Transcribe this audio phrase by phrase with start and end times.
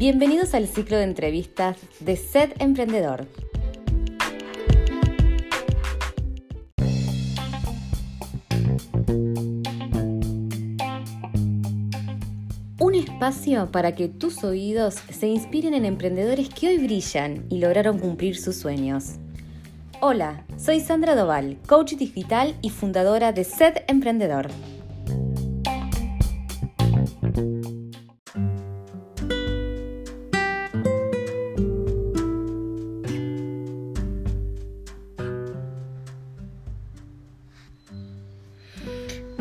[0.00, 3.26] Bienvenidos al ciclo de entrevistas de Sed Emprendedor.
[12.78, 17.98] Un espacio para que tus oídos se inspiren en emprendedores que hoy brillan y lograron
[17.98, 19.16] cumplir sus sueños.
[20.00, 24.48] Hola, soy Sandra Doval, coach digital y fundadora de Sed Emprendedor.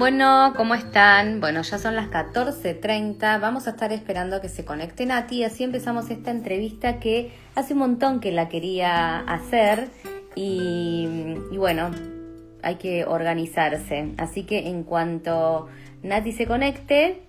[0.09, 1.40] Bueno, ¿cómo están?
[1.40, 6.09] Bueno, ya son las 14.30, vamos a estar esperando que se conecte Nati, así empezamos
[6.09, 9.90] esta entrevista que hace un montón que la quería hacer.
[10.34, 11.08] Y,
[11.55, 11.91] bueno,
[12.64, 14.16] hay que organizarse.
[14.17, 15.67] Así que en cuanto
[16.02, 17.22] Nati se conecte,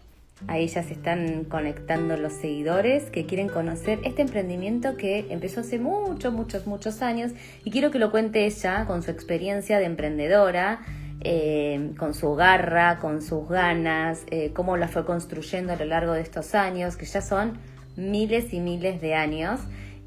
[0.48, 5.78] ahí ya se están conectando los seguidores que quieren conocer este emprendimiento que empezó hace
[5.78, 7.32] muchos, muchos, muchos años.
[7.62, 10.80] Y quiero que lo cuente ella con su experiencia de emprendedora
[11.20, 16.12] eh, con su garra, con sus ganas, eh, cómo la fue construyendo a lo largo
[16.12, 17.58] de estos años, que ya son
[17.96, 19.60] miles y miles de años.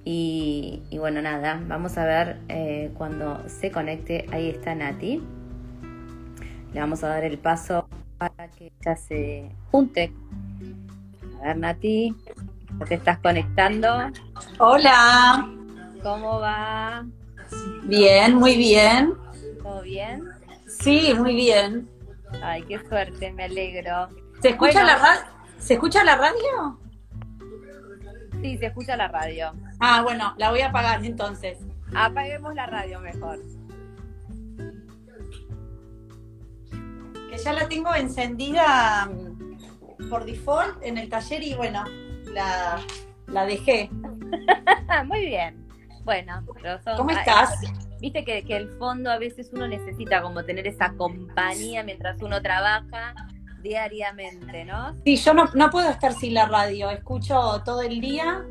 [0.06, 4.26] Y, bueno, nada, vamos a ver eh, cuando se conecte.
[4.32, 5.24] Ahí está Nati.
[6.74, 10.12] Le vamos a dar el paso para que ya se junte.
[11.40, 12.14] A ver, Nati,
[12.88, 14.12] ¿te estás conectando?
[14.60, 15.48] Hola.
[16.02, 17.06] ¿Cómo va?
[17.84, 19.14] Bien, muy bien.
[19.62, 20.33] ¿Todo bien?
[20.84, 21.90] Sí, muy bien.
[22.44, 24.10] Ay, qué suerte, me alegro.
[24.42, 25.22] ¿Se escucha, la, radio?
[25.58, 26.78] ¿Se escucha la radio?
[28.42, 29.54] Sí, se escucha la radio.
[29.80, 31.58] Ah, bueno, la voy a apagar entonces.
[31.96, 33.40] Apaguemos la radio mejor.
[37.30, 41.86] Que ya la tengo encendida mm, por default en el taller y bueno,
[42.26, 42.78] la,
[43.28, 43.90] la dejé.
[45.06, 45.66] muy bien.
[46.04, 47.58] Bueno, pero son, ¿cómo estás?
[48.04, 53.16] Viste que, el fondo a veces uno necesita como tener esa compañía mientras uno trabaja
[53.62, 54.94] diariamente, ¿no?
[55.06, 58.44] Sí, yo no, no puedo estar sin la radio, escucho todo el día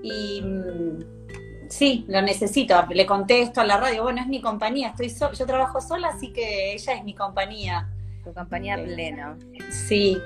[0.00, 5.08] y mm, sí, lo necesito, le contesto a la radio, bueno, es mi compañía, estoy
[5.08, 7.88] yo trabajo sola, así que ella es mi compañía.
[8.22, 9.36] Tu compañía plena.
[9.70, 10.16] Sí.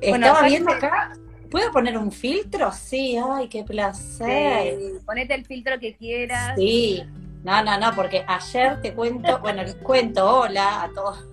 [0.00, 1.12] Estaba viendo acá,
[1.50, 2.72] ¿Puedo poner un filtro?
[2.72, 4.78] Sí, ay, qué placer.
[5.04, 6.54] ponete el filtro que quieras.
[6.56, 7.04] Sí,
[7.46, 11.24] no, no, no, porque ayer te cuento, bueno, les cuento, hola a todos.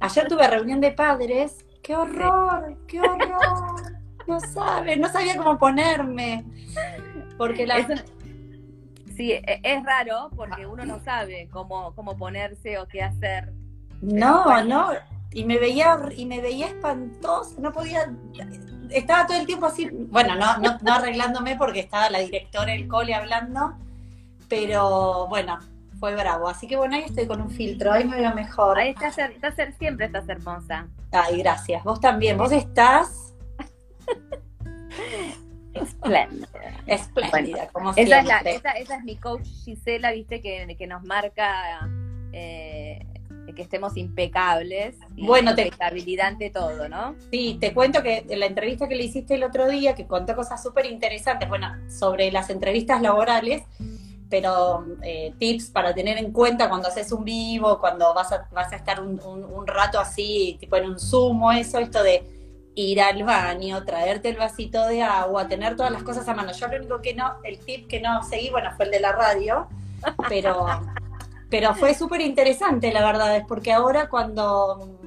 [0.00, 1.64] Ayer tuve reunión de padres.
[1.82, 2.76] ¡Qué horror!
[2.86, 3.80] ¡Qué horror!
[4.26, 6.44] No sabe, no sabía cómo ponerme.
[7.38, 7.86] Porque la.
[9.16, 13.50] sí, e, es raro porque uno no sabe cómo, cómo ponerse o qué hacer.
[14.02, 14.90] No, no.
[15.30, 18.12] Y me veía, y me veía espantosa, no podía.
[18.90, 22.88] Estaba todo el tiempo así, bueno, no, no, no arreglándome porque estaba la directora del
[22.88, 23.74] cole hablando
[24.52, 25.58] pero bueno,
[25.98, 26.46] fue bravo.
[26.46, 28.78] Así que bueno, ahí estoy con un filtro, ahí me veo mejor.
[28.78, 29.16] Ahí estás,
[29.78, 30.88] siempre estás hermosa.
[31.10, 31.82] Ay, gracias.
[31.84, 33.34] Vos también, vos estás...
[35.72, 36.48] Espléndida.
[36.86, 38.40] Espléndida, como esa.
[38.40, 41.88] Es esa, es mi coach Gisela, viste, que, que nos marca
[42.34, 43.06] eh,
[43.56, 44.96] que estemos impecables.
[45.16, 45.68] Y bueno, te...
[45.68, 47.14] Estabilidad ante todo, ¿no?
[47.30, 50.36] Sí, te cuento que en la entrevista que le hiciste el otro día, que contó
[50.36, 53.62] cosas súper interesantes, bueno, sobre las entrevistas laborales,
[54.32, 58.72] pero eh, tips para tener en cuenta cuando haces un vivo, cuando vas a, vas
[58.72, 62.24] a estar un, rato así, tipo en un zumo, eso, esto de
[62.74, 66.50] ir al baño, traerte el vasito de agua, tener todas las cosas a mano.
[66.52, 69.12] Yo lo único que no, el tip que no seguí, bueno, fue el de la
[69.12, 69.68] radio,
[70.30, 70.66] pero,
[71.50, 74.98] pero fue súper interesante, la verdad, es porque ahora cuando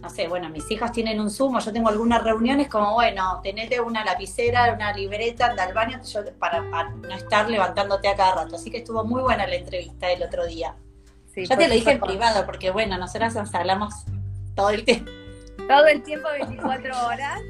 [0.00, 3.80] no sé, bueno, mis hijas tienen un Zoom, yo tengo algunas reuniones como, bueno, tenete
[3.80, 8.56] una lapicera, una libreta, anda al baño yo, para, no estar levantándote a cada rato.
[8.56, 10.74] Así que estuvo muy buena la entrevista el otro día.
[11.36, 13.92] ya te lo dije en privado, porque bueno, nosotras nos hablamos
[14.54, 15.10] todo el tiempo.
[15.68, 17.40] Todo el tiempo, 24 horas.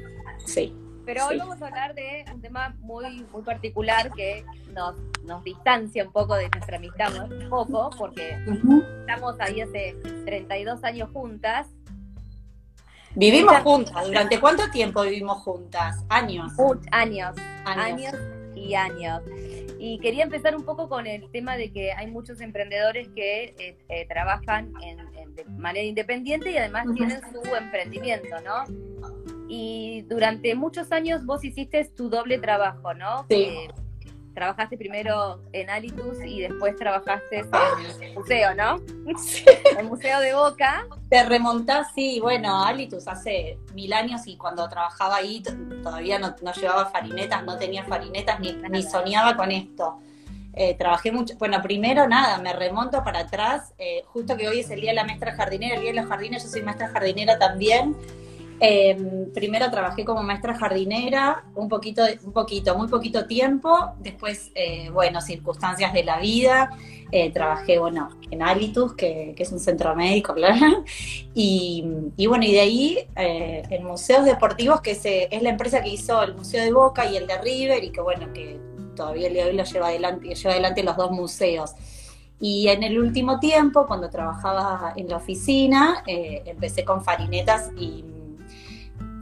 [0.45, 0.75] Sí.
[1.05, 6.03] Pero hoy vamos a hablar de un tema muy, muy particular que nos, nos distancia
[6.03, 8.37] un poco de nuestra amistad, un poco, porque
[8.99, 11.67] estamos ahí hace 32 años juntas
[13.15, 14.05] Vivimos juntas.
[14.05, 16.03] ¿Durante cuánto tiempo vivimos juntas?
[16.09, 16.51] ¿Años?
[16.91, 17.35] años,
[17.65, 18.15] años,
[18.55, 19.21] y años.
[19.79, 23.77] Y quería empezar un poco con el tema de que hay muchos emprendedores que eh,
[23.89, 28.63] eh, trabajan de manera independiente y además tienen su emprendimiento, ¿no?
[29.47, 33.25] Y durante muchos años vos hiciste tu doble trabajo, ¿no?
[33.29, 33.67] Sí.
[34.33, 38.79] Trabajaste primero en Alitus y después trabajaste en el museo, ¿no?
[39.17, 39.43] Sí.
[39.77, 40.87] El Museo de Boca.
[41.09, 45.43] Te remontás, sí, bueno, Alitus hace mil años y cuando trabajaba ahí
[45.83, 49.99] todavía no, llevaba farinetas, no tenía farinetas ni, ni soñaba con esto.
[50.53, 54.69] Eh, trabajé mucho, bueno, primero nada, me remonto para atrás, eh, justo que hoy es
[54.69, 57.39] el Día de la Maestra Jardinera, el Día de los Jardines, yo soy maestra jardinera
[57.39, 57.95] también.
[58.63, 64.51] Eh, primero trabajé como maestra jardinera, un poquito, un poquito, muy poquito tiempo, después,
[64.93, 66.69] bueno, circunstancias de la vida,
[67.33, 70.83] trabajé, bueno, en Alitus, que, es un centro médico, claro,
[71.33, 71.83] y,
[72.27, 74.91] bueno, y de ahí en museos deportivos, que
[75.31, 78.01] es la empresa que hizo el Museo de Boca y el de River, y que
[78.01, 78.59] bueno, que
[78.95, 81.73] todavía el día de hoy lo lleva adelante, lleva adelante los dos museos.
[82.39, 88.03] Y en el último tiempo, cuando trabajaba en la oficina, eh, empecé con farinetas y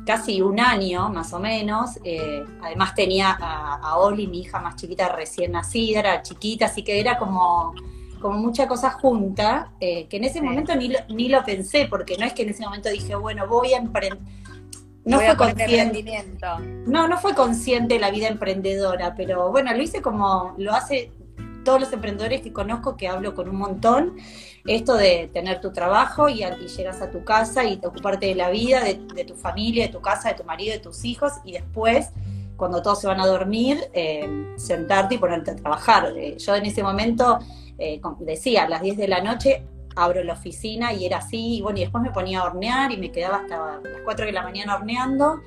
[0.05, 1.99] casi un año más o menos.
[2.03, 6.99] Eh, además tenía a, Oli, mi hija más chiquita, recién nacida, era chiquita, así que
[6.99, 7.73] era como,
[8.19, 12.17] como mucha cosa junta, eh, que en ese momento ni lo, ni lo pensé, porque
[12.17, 14.19] no es que en ese momento dije, bueno, voy a emprender
[15.05, 16.03] no fue consciente.
[16.85, 21.11] No, no fue consciente la vida emprendedora, pero bueno, lo hice como lo hace
[21.63, 24.17] todos los emprendedores que conozco, que hablo con un montón,
[24.65, 26.43] esto de tener tu trabajo y,
[26.77, 30.01] llegas a tu casa y te ocuparte de la vida, de, tu familia, de tu
[30.01, 32.09] casa, de tu marido, de tus hijos, y después,
[32.57, 36.13] cuando todos se van a dormir, eh, sentarte y ponerte a trabajar.
[36.17, 37.39] Eh, yo en ese momento,
[37.77, 39.63] eh, decía, a las 10 de la noche,
[39.95, 42.97] abro la oficina y era así, y bueno, y después me ponía a hornear y
[42.97, 45.41] me quedaba hasta las 4 de la mañana horneando.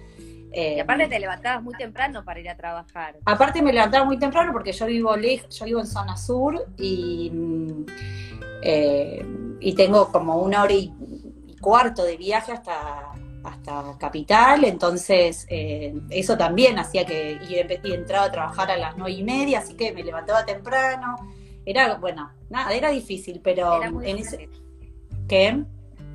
[0.52, 3.16] Y aparte te levantabas muy temprano para ir a trabajar.
[3.24, 7.86] Aparte me levantaba muy temprano porque yo vivo yo vivo en zona sur y, mm,
[8.62, 9.26] eh,
[9.60, 10.92] y tengo como una hora y,
[11.60, 13.12] cuarto de viaje hasta,
[13.44, 18.96] hasta capital, entonces eh, eso también hacía que y, y entraba a trabajar a las
[18.96, 21.16] nueve y media, así que me levantaba temprano
[21.64, 24.48] era, bueno, nada, era difícil, pero en ese...
[25.28, 25.64] ¿Qué?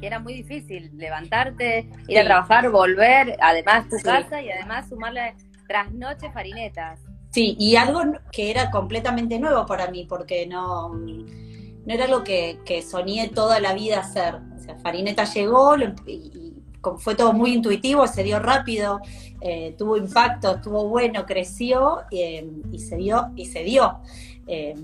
[0.01, 5.35] Era muy difícil levantarte, ir a trabajar, volver, además tu casa y además sumarle
[5.67, 6.99] trasnoche farinetas.
[7.31, 8.01] Sí, y algo
[8.31, 13.59] que era completamente nuevo para mí, porque no, no era lo que, que soñé toda
[13.59, 14.35] la vida hacer.
[14.55, 16.53] O sea, Farineta llegó y,
[16.99, 19.01] fue todo muy intuitivo, se dio rápido,
[19.41, 23.31] eh, tuvo impacto, estuvo bueno, creció eh, y se dio.
[23.35, 23.99] Y se dio.
[24.47, 24.75] Eh,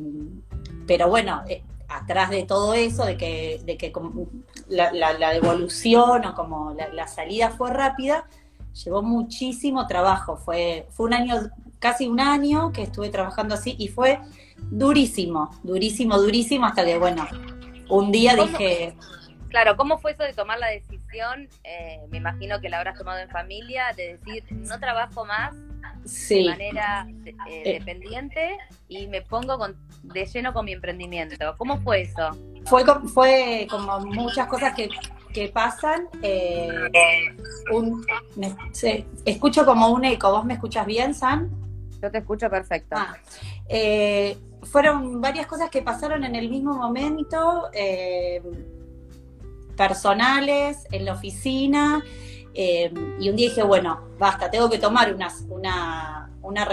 [0.86, 1.44] pero bueno,
[1.88, 3.92] atrás de todo eso, de que, de que
[4.68, 8.26] la, la, evolución o como la, salida fue rápida,
[8.84, 10.38] llevó muchísimo trabajo.
[10.38, 11.36] Fue, fue un año,
[11.80, 14.20] casi un año que estuve trabajando así y fue
[14.58, 17.28] durísimo, durísimo, durísimo, hasta que, bueno,
[17.90, 18.96] un día dije...
[19.50, 21.48] Claro, ¿cómo fue eso de tomar la decisión?
[21.64, 25.54] Eh, me imagino que la habrás tomado en familia, de decir, no trabajo más
[26.04, 28.58] de manera eh, eh, dependiente
[28.88, 29.58] y me pongo
[30.04, 31.36] de lleno con mi emprendimiento.
[31.58, 32.30] ¿Cómo fue eso?
[32.66, 32.84] Fue,
[33.14, 34.90] fue como muchas cosas que,
[35.50, 36.08] pasan.
[36.22, 36.70] Eh,
[39.26, 40.32] escucho como un eco.
[40.32, 41.50] ¿Vos me escuchas bien, San?
[42.02, 42.96] Yo te escucho perfecto.
[42.98, 43.16] Ah,
[44.64, 47.70] fueron varias cosas que pasaron en el mismo momento,
[49.76, 52.04] personales, en la oficina.
[52.54, 55.28] Eh, y un día dije, bueno, basta, tengo que tomar una,
[56.42, 56.68] una,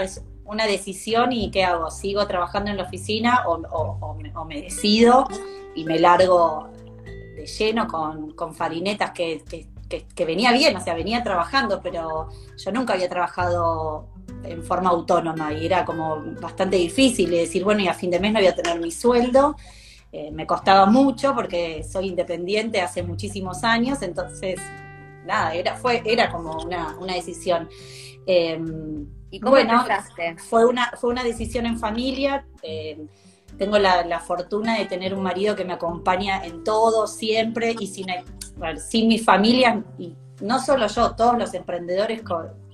[0.45, 1.89] una, decisión y ¿qué hago?
[1.89, 5.27] ¿Sigo trabajando en la oficina o, me, decido
[5.75, 6.69] y me largo
[7.35, 9.43] de lleno con, con farinetas que,
[9.99, 14.07] que, venía bien, o sea, venía trabajando, pero yo nunca había trabajado
[14.43, 18.31] en forma autónoma y era como bastante difícil decir, bueno, y a fin de mes
[18.33, 19.55] no voy a tener mi sueldo.
[20.13, 24.59] Eh, me costaba mucho porque soy independiente hace muchísimos años, entonces
[25.25, 27.69] nada, era, fue, era como una, decisión.
[28.25, 29.83] Em, ¿Y cómo bueno,
[30.49, 32.45] fue una, fue una decisión en familia.
[32.61, 33.07] Em,
[33.57, 38.07] tengo la, fortuna de tener un marido que me acompaña en todo, siempre, y sin,
[38.89, 42.23] sin mi familia, y no solo yo, todos los emprendedores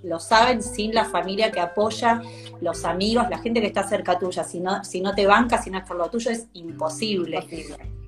[0.03, 2.21] lo saben, sin la familia que apoya,
[2.61, 5.69] los amigos, la gente que está cerca tuya, si no, si no te banca, si
[5.69, 7.45] no es por lo tuyo, es imposible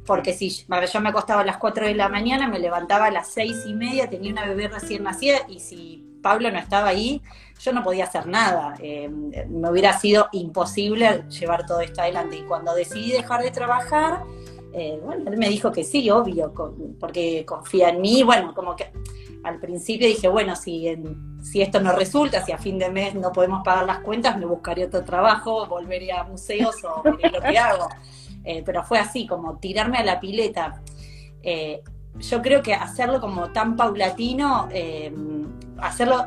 [0.09, 3.27] porque si yo me acostaba a las 4 de la mañana, me levantaba a las
[3.27, 7.21] 6 y media, tenía una bebé recién nacida y si Pablo no estaba ahí,
[7.59, 8.73] yo no podía hacer nada.
[8.79, 12.37] Eh, me hubiera sido imposible llevar todo esto adelante.
[12.37, 14.23] Y cuando decidí dejar de trabajar,
[14.73, 16.55] eh, bueno, él me dijo que sí, obvio,
[16.99, 18.23] porque confía en mí.
[18.23, 18.91] Bueno, como que
[19.43, 20.87] al principio dije, bueno, si,
[21.43, 24.47] si esto no resulta, si a fin de mes no podemos pagar las cuentas, me
[24.47, 27.87] buscaré otro trabajo, volveré a museos o lo que hago.
[28.43, 30.81] Eh, pero fue así, como tirarme a la pileta.
[31.43, 31.81] Eh,
[32.19, 35.13] yo creo que hacerlo como tan paulatino, eh,
[35.77, 36.25] hacerlo,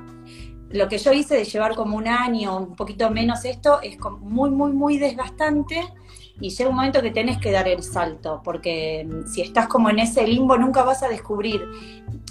[0.71, 4.51] lo que yo hice de llevar como un año, un poquito menos esto, es muy,
[4.51, 5.83] muy, muy desgastante
[6.41, 9.91] y llega un momento que tenés que dar el salto, porque mm, si estás como
[9.91, 11.63] en ese limbo nunca vas a descubrir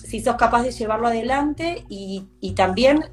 [0.04, 3.06] si sos capaz de llevarlo adelante y, también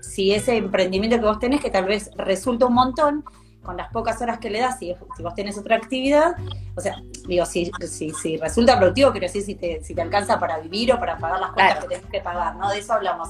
[0.00, 3.24] si ese emprendimiento que vos tenés, que tal vez resulta un montón,
[3.68, 6.34] con las pocas horas que le das, si, si vos tenés otra actividad,
[6.74, 10.58] o sea, digo, si, si, resulta productivo, quiero decir, si te, si te alcanza para
[10.58, 12.70] vivir o para pagar las cuentas que tenés que pagar, ¿no?
[12.70, 13.28] De eso hablamos.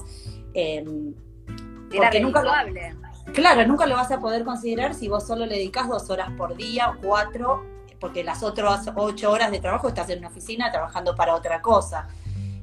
[0.53, 0.85] Eh,
[1.93, 2.51] porque nunca lo,
[3.33, 6.55] claro, nunca lo vas a poder considerar si vos solo le dedicas dos horas por
[6.55, 7.65] día o cuatro,
[7.99, 12.07] porque las otras ocho horas de trabajo estás en una oficina trabajando para otra cosa.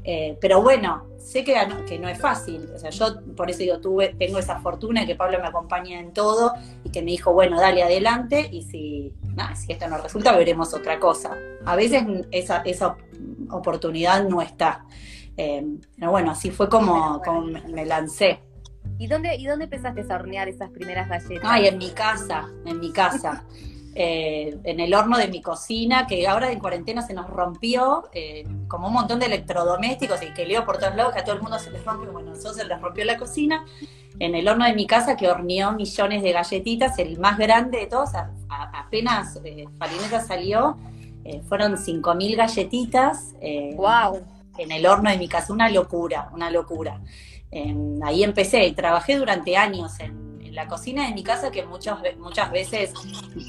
[0.09, 1.57] Eh, pero bueno, sé que,
[1.89, 2.71] que no es fácil.
[2.73, 5.99] O sea, yo por eso digo, tuve, tengo esa fortuna de que Pablo me acompaña
[5.99, 6.53] en todo
[6.85, 9.13] y que me dijo, bueno, dale adelante y si,
[9.57, 11.37] si esto no resulta, veremos otra cosa.
[11.65, 12.97] A veces esa, esa
[13.51, 14.85] oportunidad no está.
[15.37, 15.67] Eh,
[15.99, 18.41] pero bueno, así fue como, como me lancé.
[18.97, 21.45] ¿Y dónde, ¿Y dónde empezaste a hornear esas primeras galletas?
[21.45, 23.45] Ay, en mi casa, en mi casa.
[23.99, 28.47] Eh, en el horno de mi cocina, que ahora en cuarentena se nos rompió, eh,
[28.69, 31.41] como un montón de electrodomésticos y que leo por todos lados, que a todo el
[31.41, 33.65] mundo se les rompe, bueno, nosotros se les rompió la cocina,
[34.19, 37.87] en el horno de mi casa que horneó millones de galletitas, el más grande de
[37.87, 38.11] todos,
[38.51, 40.77] apenas eh, Farineta salió,
[41.25, 43.35] eh, fueron 5.000 galletitas.
[43.77, 44.21] ¡Wow!
[44.59, 47.01] En el horno de mi casa, una locura, una locura.
[48.03, 50.26] ahí empecé, trabajé durante años en
[50.57, 52.95] la cocina de mi casa, que muchas, muchas veces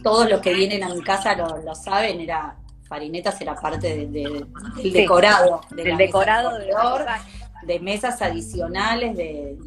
[0.03, 5.61] todos los que vienen a mi casa lo, saben, era Farinetas era parte del decorado.
[5.71, 6.73] del decorado de,
[7.63, 9.57] de mesas adicionales, de,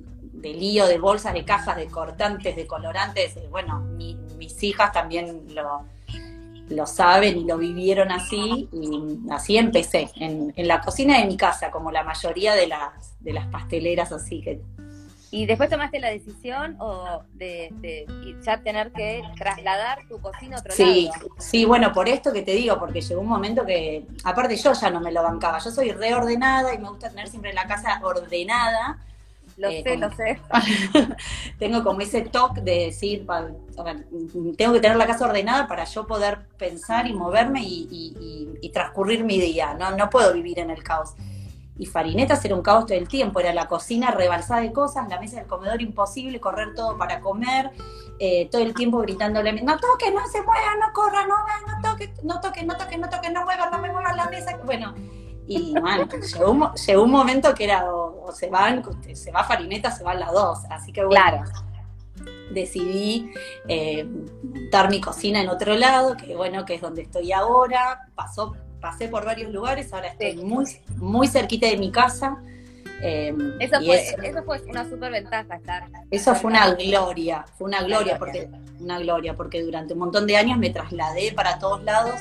[0.42, 3.38] lío, de bolsas, de cajas, de cortantes, de colorantes.
[3.50, 5.86] Bueno, mis hijas también lo,
[6.68, 11.38] lo saben y lo vivieron así, y así empecé, en, en, la cocina de mi
[11.38, 14.60] casa, como la mayoría de las, de las pasteleras así que
[15.32, 18.06] ¿Y después tomaste la decisión o de,
[18.44, 21.28] ya tener que trasladar tu cocina a otro sí, lado?
[21.38, 24.90] Sí, bueno, por esto que te digo, porque llegó un momento que, aparte yo ya
[24.90, 28.98] no me lo bancaba, yo soy reordenada y me gusta tener siempre la casa ordenada.
[29.56, 30.40] Lo eh, sé, lo sé.
[31.58, 33.24] tengo como ese toque de decir,
[34.56, 39.22] tengo que tener la casa ordenada para yo poder pensar y moverme y, y transcurrir
[39.22, 39.92] mi día, ¿no?
[39.92, 41.14] no puedo vivir en el caos
[41.80, 45.18] y Farinetas era un caos todo el tiempo, era la cocina rebalsada de cosas, la
[45.18, 47.70] mesa del comedor imposible, correr todo para comer,
[48.18, 52.22] eh, todo el tiempo gritándole, no toques, no se mueva, no corra, no no toques,
[52.22, 54.94] no toques, no toques, no toques, no muevas, no me muevas la mesa, bueno,
[55.46, 56.06] y bueno,
[56.86, 58.84] llegó, un, momento que era o, se van,
[59.14, 61.22] se va Farineta, se van las dos, así que bueno.
[61.22, 61.44] Claro.
[62.52, 63.32] Decidí
[63.68, 64.04] eh,
[64.42, 68.10] montar mi cocina en otro lado, que bueno, que es donde estoy ahora.
[68.14, 70.64] Pasó pasé por varios lugares, ahora estoy muy,
[70.96, 72.42] muy cerquita de mi casa.
[73.02, 75.88] Em, eso, fue, eso, fue, una super ventaja estar.
[76.10, 80.36] Eso fue una gloria, fue una gloria, porque, una gloria, porque durante un montón de
[80.36, 82.20] años me trasladé para todos lados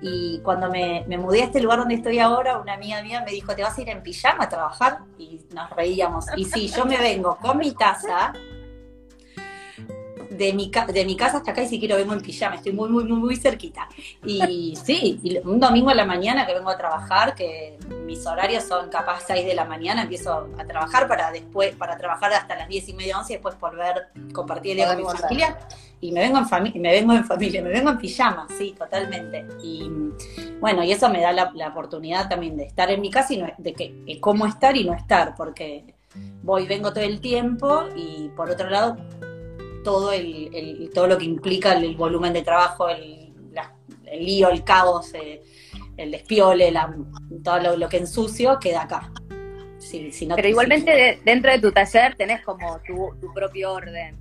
[0.00, 3.32] y cuando me, me, mudé a este lugar donde estoy ahora, una amiga mía me
[3.32, 4.98] dijo, ¿te vas a ir en pijama a trabajar?
[5.18, 6.26] Y nos reíamos.
[6.36, 8.32] Y sí, yo me vengo con mi taza,
[10.36, 12.88] de mi, de mi casa hasta acá y si quiero vengo en pijama, estoy muy,
[12.88, 13.88] muy, muy, muy cerquita.
[14.24, 18.88] Y sí, un domingo a la mañana que vengo a trabajar, que mis horarios son
[18.88, 22.88] capaz 6 de la mañana, empiezo a trabajar para después, para trabajar hasta las 10
[22.88, 25.58] y media, 11 y después volver, compartir el día con mi familia.
[26.00, 29.46] Y me vengo en familia, me vengo en familia, me vengo en pijama, sí, totalmente.
[29.62, 29.90] Y
[30.60, 33.72] bueno, y eso me da la, oportunidad también de estar en mi casa y de
[33.72, 35.94] que cómo estar y no estar, porque
[36.42, 38.96] voy, vengo todo el tiempo y por otro lado
[39.84, 43.32] todo, el, todo lo que implica el, volumen de trabajo, el,
[44.18, 45.42] lío, el caos, eh,
[45.96, 46.72] el despiole,
[47.44, 49.12] todo lo, que ensucio, queda acá.
[50.34, 54.16] Pero igualmente dentro de tu taller tenés como tu, propio orden.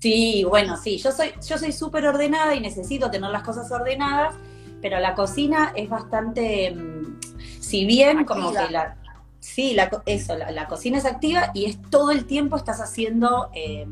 [0.00, 4.34] Sí, bueno, sí, yo soy yo soy súper ordenada y necesito tener las cosas ordenadas,
[4.80, 7.18] pero la cocina es bastante, mm,
[7.60, 8.96] si bien como que la,
[9.40, 13.86] sí, la, eso, la, cocina es activa y es todo el tiempo estás haciendo eh,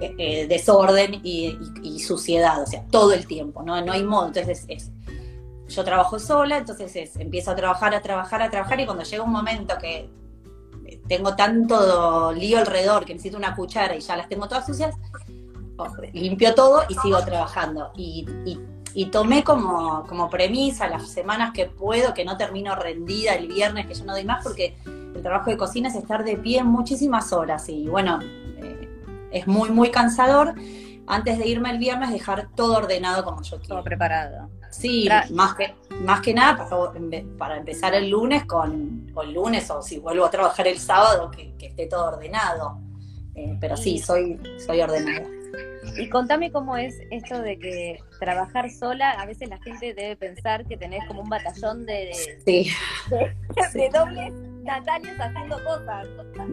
[0.00, 3.80] eh, desorden y, suciedad, o sea, todo el tiempo, ¿no?
[3.84, 4.28] No hay modo.
[4.28, 4.90] Entonces, es,
[5.68, 9.22] yo trabajo sola, entonces es, empiezo a trabajar, a trabajar, a trabajar, y cuando llega
[9.22, 10.08] un momento que
[11.08, 14.94] tengo tanto lío alrededor que necesito una cuchara y ya las tengo todas sucias,
[16.12, 17.92] limpio todo y sigo trabajando.
[17.96, 18.26] Y,
[19.12, 23.94] tomé como, como premisa las semanas que puedo, que no termino rendida el viernes, que
[23.94, 27.68] yo no doy más, porque el trabajo de cocina es estar de pie muchísimas horas.
[27.68, 28.18] Y bueno,
[29.30, 30.54] es muy, muy cansador.
[31.06, 33.76] Antes de irme el viernes, dejar todo ordenado como yo quiero.
[33.76, 34.50] Todo preparado.
[34.70, 36.68] Sí, más que, más que nada
[37.38, 41.54] para, empezar el lunes con, el lunes, o si vuelvo a trabajar el sábado, que,
[41.58, 42.78] esté todo ordenado.
[43.34, 45.37] Eh, pero sí, soy, soy ordenada.
[45.96, 50.64] Y contame cómo es esto de que trabajar sola, a veces la gente debe pensar
[50.66, 52.12] que tenés como un batallón de,
[52.44, 52.70] sí.
[53.74, 56.06] de, dobles Natalias haciendo cosas.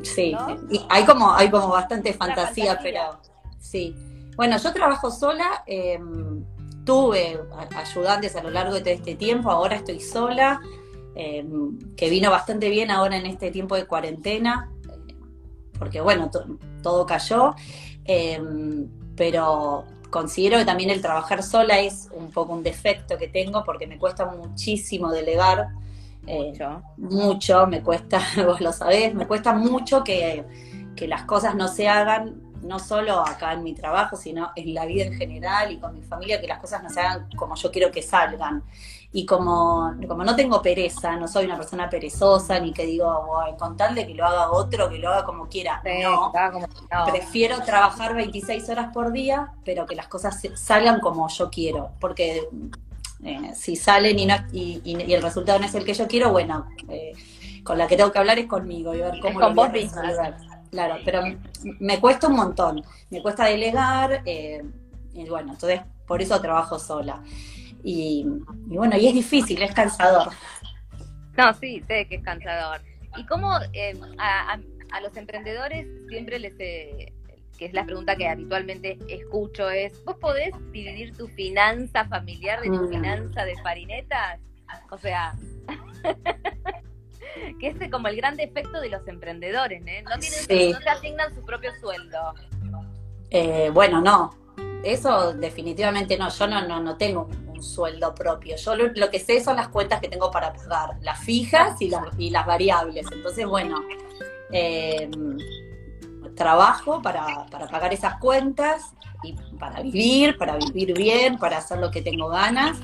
[0.04, 0.36] Sí,
[0.70, 3.20] y hay como, hay como bastante fantasía, pero
[3.60, 3.96] sí.
[4.36, 6.44] Bueno, yo trabajo sola, em,
[6.84, 7.40] tuve
[7.76, 10.60] ayudantes a lo largo de todo este tiempo, ahora estoy sola,
[11.16, 14.72] em, que vino bastante bien ahora en este tiempo de cuarentena,
[15.78, 16.30] porque bueno,
[16.82, 17.56] todo cayó.
[18.04, 23.64] Em, pero considero que también el trabajar sola es un poco un defecto que tengo
[23.64, 25.70] porque me cuesta muchísimo delegar.
[26.28, 26.54] Eh,
[26.98, 27.68] mucho.
[27.68, 30.44] me cuesta, vos lo sabés, me cuesta mucho que,
[30.96, 34.86] que las cosas no se hagan no solo acá en mi trabajo, sino en la
[34.86, 37.72] vida en general y con mi familia, que las cosas no se hagan como yo
[37.72, 38.64] quiero que salgan.
[39.18, 43.78] Y como, como no tengo pereza, no soy una persona perezosa, ni que digo, con
[43.78, 45.82] tal de que lo haga otro, que lo haga como quiera.
[46.04, 46.34] no,
[47.06, 51.92] prefiero trabajar 26 horas por día, pero que las cosas salgan como yo quiero.
[52.02, 52.50] Porque
[53.24, 54.82] eh, si salen y, no, y,
[55.14, 57.14] el resultado no es el que yo quiero, bueno, eh,
[57.64, 60.36] con la que tengo que hablar es conmigo y ver cómo con lo vos resolver.
[60.72, 61.22] Claro, pero
[61.80, 62.84] me cuesta un montón.
[63.10, 64.62] Me cuesta delegar, eh,
[65.14, 67.24] y bueno, entonces por eso trabajo sola.
[67.88, 68.26] Y,
[68.66, 70.34] bueno, y es difícil, es cansador.
[71.38, 72.82] No, sí, sé que es cansador.
[73.16, 74.58] ¿Y cómo eh, a,
[75.02, 77.14] los emprendedores siempre les, eh,
[77.60, 82.70] que es la pregunta que habitualmente escucho, es, ¿vos podés dividir tu finanza familiar de
[82.70, 82.90] tu mm.
[82.90, 84.40] finanza de farinetas?
[84.90, 85.36] O sea,
[87.60, 90.04] que es como el gran defecto de los emprendedores, ¿eh?
[90.04, 92.34] No, tienen, no se asignan su propio sueldo.
[93.30, 94.45] Eh, bueno, no,
[94.86, 98.56] eso definitivamente no, yo no, no, no tengo un sueldo propio.
[98.56, 101.90] Yo lo, que sé son las cuentas que tengo para pagar, las fijas y,
[102.30, 103.08] las variables.
[103.12, 103.82] Entonces, bueno,
[104.52, 105.10] eh,
[106.36, 111.90] trabajo para, para, pagar esas cuentas y para vivir, para vivir bien, para hacer lo
[111.90, 112.78] que tengo ganas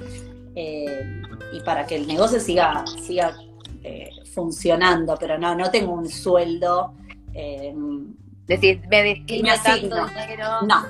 [0.55, 1.22] eh,
[1.53, 3.38] y para que el negocio siga, siga
[3.84, 5.15] eh, funcionando.
[5.20, 6.96] Pero no, no tengo un sueldo.
[8.48, 9.95] Decir, me destino tanto
[10.65, 10.86] No,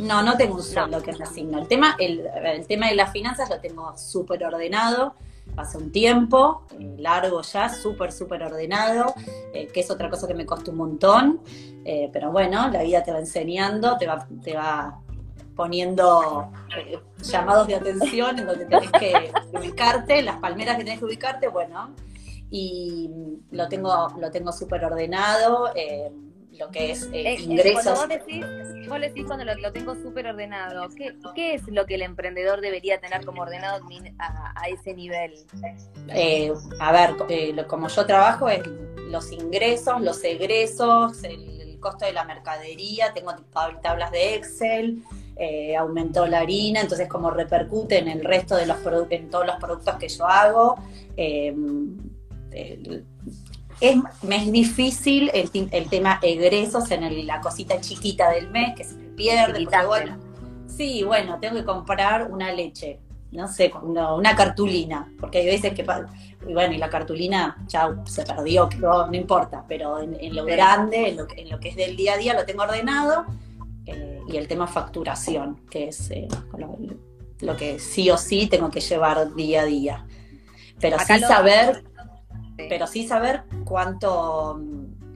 [0.00, 1.58] no, no tengo un sueldo que me asigno.
[1.58, 5.14] El tema, el, tema de las finanzas lo tengo súper ordenado.
[5.56, 9.12] Hace un tiempo, eh, largo ya, súper, súper ordenado,
[9.52, 11.40] eh, que es otra cosa que me costó un montón.
[11.84, 14.98] Eh, pero bueno, la vida te va enseñando, te va, te va
[15.56, 16.50] poniendo
[17.22, 21.90] llamados de atención en donde tenés que ubicarte, las palmeras que tenés que ubicarte, bueno,
[22.50, 23.10] y
[23.50, 25.72] lo tengo, lo tengo súper ordenado
[26.58, 27.82] lo que es eh, eh, eh, ingresos.
[27.82, 31.94] Cuando vos decís, vos decís cuando lo, tengo súper ordenado, ¿qué, ¿qué, es lo que
[31.94, 33.80] el emprendedor debería tener como ordenado
[34.18, 35.34] a, ese nivel?
[36.80, 38.62] a ver, como yo trabajo es
[39.08, 43.34] los ingresos, los egresos, el, costo de la mercadería, tengo
[43.82, 45.02] tablas de Excel,
[45.76, 48.76] aumentó la harina, entonces como repercute en el resto de los
[49.10, 50.76] en todos los productos que yo hago.
[53.82, 58.84] Es, me es difícil el, el, tema egresos en la cosita chiquita del mes que
[58.84, 59.66] se me pierde.
[59.86, 60.18] bueno,
[60.68, 63.00] sí, bueno, tengo que comprar una leche,
[63.32, 65.84] no sé, una, cartulina, porque hay veces que,
[66.46, 71.16] y bueno, y la cartulina ya se perdió, no importa, pero en, lo grande, en
[71.16, 73.26] lo, en lo, que es del día a día, lo tengo ordenado.
[73.86, 76.28] Eh, y el tema facturación, que es eh,
[77.40, 80.06] lo, que sí o sí tengo que llevar día a día.
[80.80, 81.82] Pero sí saber
[82.56, 84.60] pero sí saber cuánto,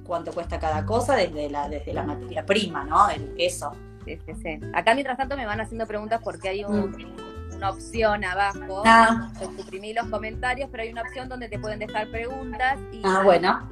[0.05, 3.09] cuánto cuesta cada cosa desde la, desde la materia prima, ¿no?
[3.37, 3.72] eso.
[4.05, 4.61] Sí, sí, sí.
[4.72, 8.83] Acá mientras tanto me van haciendo preguntas porque hay una opción abajo.
[8.85, 9.33] Ah.
[9.57, 12.79] Suprimí los comentarios, pero hay una opción donde te pueden dejar preguntas.
[12.92, 13.68] Y, ah, bueno.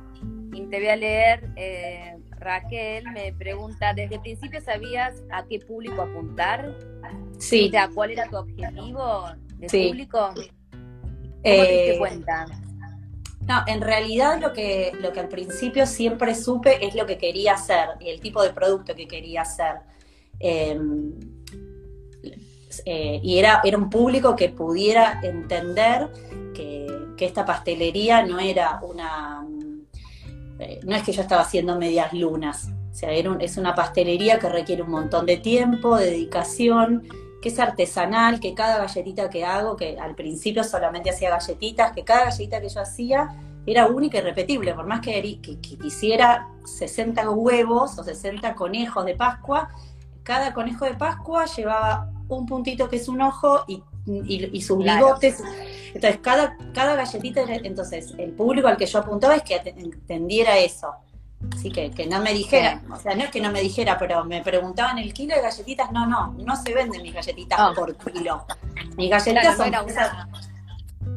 [0.53, 1.51] Y te voy a leer.
[1.57, 6.75] Eh, Raquel me pregunta, ¿desde el principio sabías a qué público apuntar?
[7.39, 7.69] Sí.
[7.69, 10.19] O sea, ¿cuál era tu objetivo de público?
[10.29, 10.43] ¿Cómo
[11.43, 12.47] te diste eh, cuenta?
[13.47, 17.55] No, en realidad lo que, lo que al principio siempre supe es lo que quería
[17.55, 19.77] hacer y el tipo de producto que quería hacer.
[20.39, 21.13] Em,
[22.87, 26.11] eh, y era, era un público que pudiera entender
[26.55, 26.85] que,
[27.25, 29.47] esta pastelería no era una.
[30.59, 32.69] Eh, no es que yo estaba haciendo medias lunas.
[32.91, 37.09] O sea, es una pastelería que requiere un montón de tiempo, de dedicación,
[37.45, 42.03] que es artesanal, que cada galletita que hago, que al principio solamente hacía galletitas, que
[42.03, 47.99] cada galletita que yo hacía era única y repetible, por más que, quisiera 60 huevos
[47.99, 49.69] o 60 conejos de Pascua,
[50.23, 53.83] cada conejo de Pascua llevaba un puntito que es un ojo y,
[54.63, 55.43] sus bigotes.
[55.93, 60.95] Entonces, cada, cada galletita, entonces, el público al que yo apuntaba es que entendiera eso.
[61.53, 64.25] Así que, que no me dijera, o sea, no es que no me dijera, pero
[64.25, 67.75] me preguntaban el kilo de galletitas, no, no, no se venden mis galletitas Oh.
[67.75, 68.45] por kilo.
[68.97, 70.13] Mis galletitas Claro, son piezas,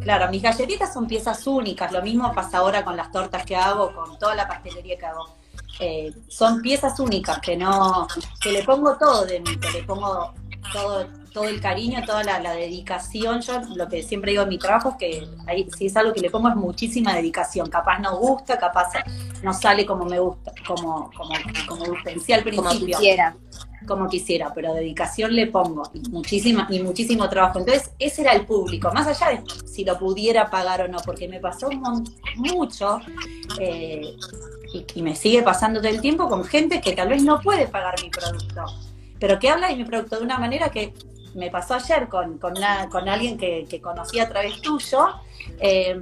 [0.01, 3.93] claro, mis galletitas son piezas únicas, lo mismo pasa ahora con las tortas que hago,
[3.93, 5.25] con toda la pastelería que hago.
[5.79, 8.07] Eh, son piezas únicas que no,
[8.41, 10.33] que le pongo todo de mí, que le pongo
[10.73, 13.41] todo, todo el cariño, toda la, la dedicación.
[13.41, 16.21] Yo lo que siempre digo en mi trabajo es que ahí, si es algo que
[16.21, 17.69] le pongo es muchísima dedicación.
[17.69, 18.87] Capaz no gusta, capaz
[19.43, 21.35] no sale como me gusta, como, como,
[21.67, 23.35] como pensé al Como principio quisiera.
[23.87, 27.59] como quisiera, pero dedicación le pongo y muchísima y muchísimo trabajo.
[27.59, 31.27] Entonces, ese era el público, más allá de si lo pudiera pagar o no, porque
[31.27, 32.03] me pasó un
[32.37, 32.99] mucho
[33.59, 34.15] eh,
[34.73, 37.67] y, y me sigue pasando todo el tiempo con gente que tal vez no puede
[37.67, 38.65] pagar mi producto,
[39.19, 40.93] pero que habla de mi producto de una manera que
[41.35, 42.55] me pasó ayer con, con,
[42.89, 45.07] con alguien que, que conocí a través tuyo
[45.59, 45.99] eh,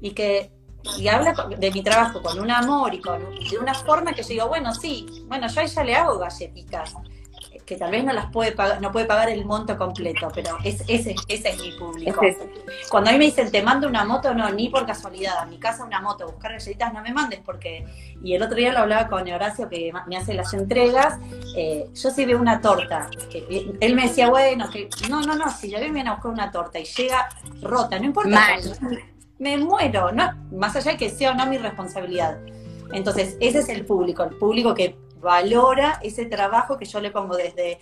[0.00, 0.50] y que
[0.98, 4.28] y habla de mi trabajo con un amor y con de una forma que yo
[4.28, 6.94] digo, bueno, sí, bueno, yo a ella le hago galletitas,
[7.72, 10.82] que tal vez no las puede pagar, no puede pagar el monto completo, pero es,
[10.88, 12.22] ese, ese es mi público.
[12.22, 12.36] Es.
[12.90, 15.58] Cuando a mí me dicen, te mando una moto, no, ni por casualidad, a mi
[15.58, 17.86] casa una moto, buscar galletitas, no me mandes, porque,
[18.22, 21.18] y el otro día lo hablaba con Horacio, que me hace las entregas,
[21.56, 25.50] eh, yo si veo una torta, que él me decía, bueno, que no, no, no,
[25.50, 27.30] si yo viene a buscar una torta y llega
[27.62, 28.60] rota, no importa, Mal.
[29.38, 32.38] me muero, no, más allá de que sea o no mi responsabilidad.
[32.92, 37.36] Entonces, ese es el público, el público que valora ese trabajo que yo le pongo
[37.36, 37.78] desde,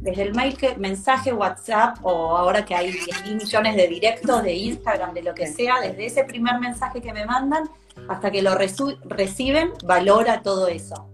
[0.00, 4.54] desde el mail, que, mensaje, WhatsApp, o ahora que hay 10.000 millones de directos de
[4.54, 7.68] Instagram, de lo que sea, desde ese primer mensaje que me mandan
[8.08, 11.08] hasta que lo reciben, valora todo eso.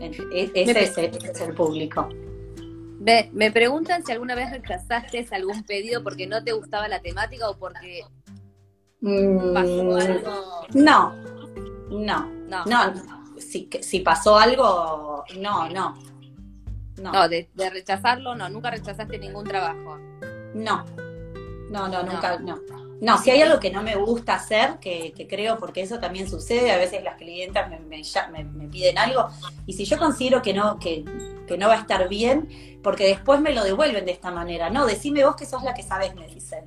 [0.00, 2.08] E- Ese es, el, ese es el público.
[3.02, 7.48] Ve, me preguntan si alguna vez rechazaste algún pedido porque no te gustaba la temática
[7.48, 8.02] o porque
[9.02, 10.66] Mm, pasó algo.
[10.74, 11.14] No,
[11.90, 13.19] no, No, no.
[13.40, 15.98] Si, que- si pasó algo, no, no.
[16.98, 19.98] No, no, de, de rechazarlo, no, nunca rechazaste ningún trabajo.
[20.54, 20.84] no,
[21.70, 22.60] no, no, nunca, no.
[23.00, 26.28] No, si hay algo que no me gusta hacer, que, que creo, porque eso también
[26.28, 29.28] sucede, a veces las clientas me, me me- me piden algo,
[29.64, 31.02] y si yo considero que no, que,
[31.46, 34.84] que no va a estar bien, porque después me lo devuelven de esta manera, no,
[34.84, 36.66] decime vos que sos la que sabes, me dicen.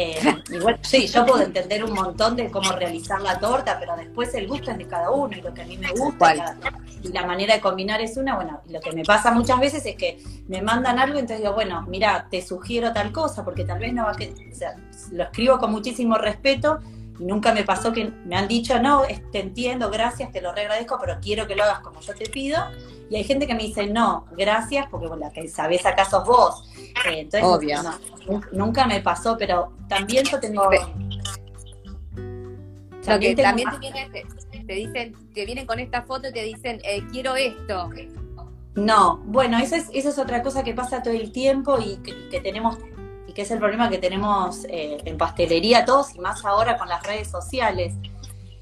[0.00, 0.16] Eh,
[0.48, 4.32] y bueno, sí, yo puedo entender un montón de cómo realizar la torta, pero después
[4.34, 6.56] el gusto es de cada uno y lo que a mí me gusta y la,
[7.02, 8.36] y la manera de combinar es una.
[8.36, 11.52] Bueno, lo que me pasa muchas veces es que me mandan algo y entonces digo,
[11.52, 14.30] bueno, mira, te sugiero tal cosa, porque tal vez no va a que.
[14.30, 14.76] O sea,
[15.10, 16.78] lo escribo con muchísimo respeto
[17.18, 20.96] y nunca me pasó que me han dicho, no, te entiendo, gracias, te lo regradezco,
[21.00, 22.58] pero quiero que lo hagas como yo te pido.
[23.10, 26.26] Y hay gente que me dice, no, gracias, porque bueno, la que sabés acá sos
[26.26, 26.68] vos.
[27.06, 27.82] Eh, entonces, Obvio.
[27.82, 30.64] no, nunca, me pasó, pero también yo tengo.
[33.06, 36.42] Lo que tengo también te, te, te dicen, te vienen con esta foto y te
[36.42, 37.90] dicen, eh, quiero esto.
[38.74, 42.10] No, bueno, esa es, esa es otra cosa que pasa todo el tiempo y que,
[42.10, 42.76] y que tenemos,
[43.26, 46.88] y que es el problema que tenemos eh, en pastelería todos y más ahora con
[46.88, 47.94] las redes sociales.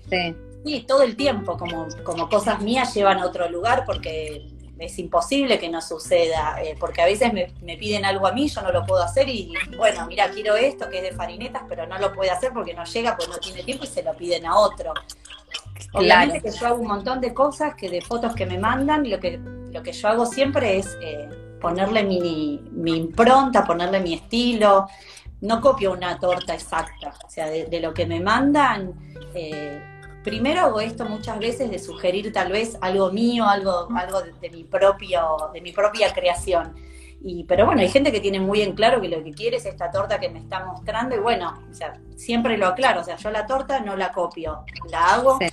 [0.09, 0.37] Sí.
[0.65, 5.59] Sí, todo el tiempo, como, como cosas mías llevan a otro lugar porque es imposible
[5.59, 8.73] que no suceda, eh, porque a veces me, me piden algo a mí, yo no
[8.73, 12.13] lo puedo hacer y bueno, mira, quiero esto que es de farinetas, pero no lo
[12.13, 14.93] puede hacer porque no llega, porque no tiene tiempo y se lo piden a otro.
[15.93, 19.19] Obviamente que yo hago un montón de cosas, que de fotos que me mandan, lo
[19.19, 21.29] que, lo que yo hago siempre es eh,
[21.61, 24.89] ponerle mi, mi impronta, ponerle mi estilo.
[25.41, 28.95] No copio una torta exacta, o sea, de, de lo que me mandan.
[29.35, 29.96] eh,
[30.27, 34.51] primero hago esto muchas veces de sugerir tal vez algo mío, algo, algo de, de
[34.51, 35.21] mi propio,
[35.55, 36.75] de mi propia creación.
[37.23, 39.67] Y, pero bueno, hay gente que tiene muy en claro que lo que quiere es
[39.67, 43.17] esta torta que me está mostrando y bueno, o sea, siempre lo aclaro, o sea,
[43.17, 45.47] yo la torta no la copio, la hago Sí.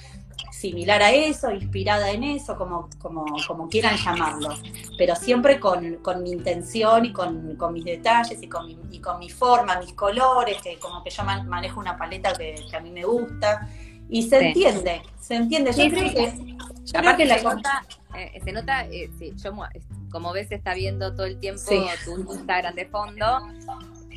[0.52, 4.50] similar a eso, inspirada en eso, como, como, como quieran llamarlo,
[4.98, 9.00] pero siempre con, con mi intención y con, con mis detalles y con mi, y
[9.00, 12.76] con mi forma, mis colores, que como que yo man- manejo una paleta que, que
[12.76, 13.68] a mí me gusta,
[14.14, 14.46] y se Sí.
[14.46, 16.16] entiende, se entiende, yo Sí, creo sí.
[16.16, 16.34] que...
[16.86, 17.86] yo creo que se la- nota,
[18.18, 19.52] eh, se nota, eh, sí, yo
[20.12, 21.62] como ves está viendo todo el tiempo
[22.06, 23.26] tu Instagram de fondo,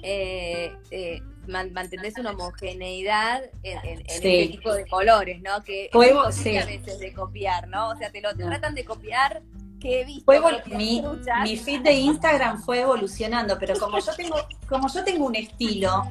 [0.03, 5.63] eh, eh, man- mantenés una homogeneidad en, en- en este tipo de colores, ¿no?
[5.65, 5.89] Que
[6.29, 6.57] es sí.
[6.59, 7.91] a veces de copiar, ¿no?
[7.91, 9.43] O sea, te lo te tratan de copiar
[9.87, 10.25] que he visto.
[10.25, 10.41] Fue
[10.77, 14.37] mi, feed de Instagram fue evolucionando, pero como yo tengo,
[14.69, 16.05] como yo tengo un estilo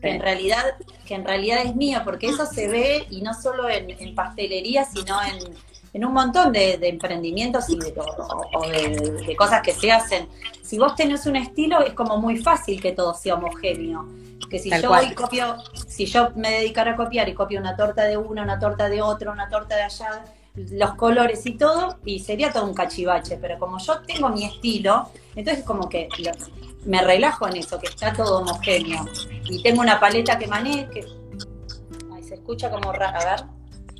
[0.00, 3.68] que en realidad, que en realidad es mío, porque eso se ve y no solo
[3.68, 5.54] en, en pastelería, sino en,
[5.92, 9.90] en un montón de, de emprendimientos y de, o, o de, de cosas que se
[9.90, 10.28] hacen.
[10.62, 14.06] Si vos tenés un estilo, es como muy fácil que todo sea homogéneo.
[14.50, 15.56] Que si Tal yo voy copio,
[15.88, 19.02] si yo me dedicara a copiar y copio una torta de uno, una torta de
[19.02, 20.24] otro, una torta de allá,
[20.56, 25.10] los colores y todo, y sería todo un cachivache, pero como yo tengo mi estilo,
[25.34, 26.08] entonces como que
[26.84, 29.04] me relajo en eso, que está todo homogéneo.
[29.44, 31.04] Y tengo una paleta que manejo, que
[32.14, 33.44] Ay, se escucha como raro, a ver.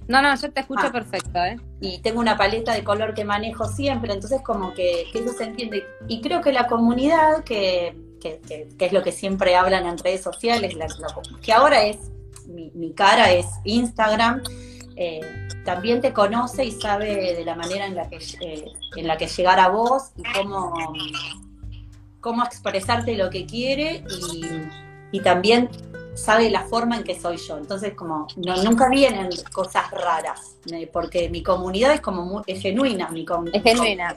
[0.09, 0.93] No, no, yo te escucho ah.
[0.93, 1.57] perfecto, ¿eh?
[1.81, 5.85] Y tengo una paleta de color que manejo siempre, entonces como que, eso se entiende.
[6.07, 7.97] Y creo que la comunidad, que,
[8.79, 10.77] es lo que siempre hablan en redes sociales,
[11.43, 11.99] que ahora es,
[12.47, 14.43] mi, cara es Instagram,
[14.97, 15.21] eh,
[15.65, 19.27] también te conoce y sabe de la manera en la que, eh, en la que
[19.27, 20.73] llegar a vos y cómo,
[22.21, 24.45] cómo expresarte lo que quiere y,
[25.13, 25.69] y también
[26.17, 27.59] sabe la forma en que soy yo.
[27.59, 33.09] Entonces, como no, nunca vienen cosas raras, eh, porque mi comunidad es como es genuina.
[33.11, 34.17] Mi es genuina.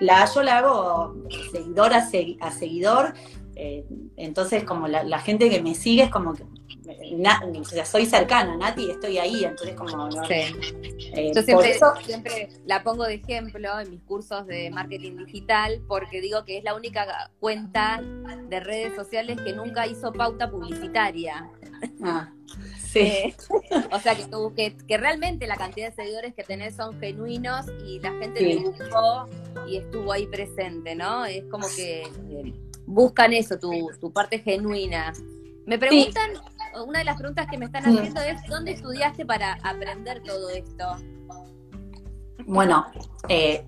[0.00, 1.14] La, yo la hago
[1.52, 3.14] seguidor a, seguidor,
[3.54, 3.84] eh,
[4.16, 6.44] entonces como la, gente que me sigue es como que
[6.88, 10.08] o sea, soy cercana, Nati, estoy ahí, entonces como...
[10.28, 16.20] Eh, Yo siempre, siempre la pongo de ejemplo en mis cursos de marketing digital porque
[16.20, 18.00] digo que es la única cuenta
[18.48, 21.48] de redes sociales que nunca hizo pauta publicitaria.
[22.02, 22.32] Ah,
[22.92, 23.00] sí.
[23.00, 23.36] Eh,
[23.92, 24.14] o sea,
[24.56, 28.56] que, que, realmente la cantidad de seguidores que tenés son genuinos y la gente te
[28.56, 29.28] buscó
[29.66, 31.24] y estuvo ahí presente, ¿no?
[31.26, 32.54] Es como que eh,
[32.86, 33.70] buscan eso, tu,
[34.00, 35.12] tu parte genuina.
[35.66, 36.30] Me preguntan
[36.86, 40.96] una de las preguntas que me están haciendo es, ¿dónde estudiaste para aprender todo esto?
[42.46, 42.86] Bueno,
[43.28, 43.64] eh,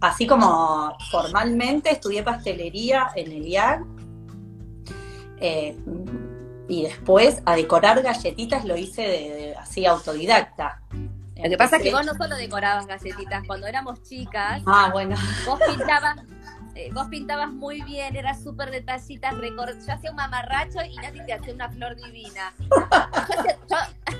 [0.00, 3.84] así como formalmente estudié pastelería en el IAG
[5.38, 5.76] eh,
[6.68, 10.82] y después a decorar galletitas lo hice de, así autodidacta.
[11.36, 15.16] Lo que pasa es que vos no solo decorabas galletitas, cuando éramos chicas, ah, bueno.
[15.44, 16.16] vos pintabas
[16.74, 21.34] eh, vos pintabas muy bien, eras súper detallitas, yo hacía un mamarracho y nadie te
[21.34, 22.54] hacía una flor divina.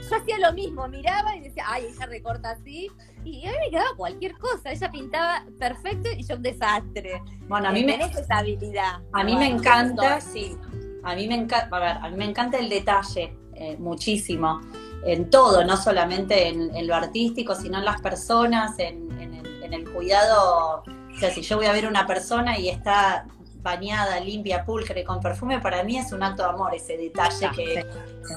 [0.09, 2.91] Yo hacía, lo mismo, miraba y decía, ay, ella recorta así,
[3.25, 7.23] y a mí me quedaba cualquier cosa, ella pintaba perfecto y yo un desastre.
[7.49, 7.95] Bueno, a mí me...
[7.95, 9.01] esa habilidad.
[9.13, 10.57] A mí me encanta, sí,
[11.05, 14.61] a mí me encanta, a ver, a mí me encanta el detalle, eh, muchísimo,
[15.05, 20.83] en todo, no solamente en, lo artístico, sino en las personas, en, en el cuidado
[21.23, 23.27] sea, si yo voy a ver una persona y está
[23.63, 27.49] bañada, limpia, pulcre, con perfume, para mí es un acto de amor ese detalle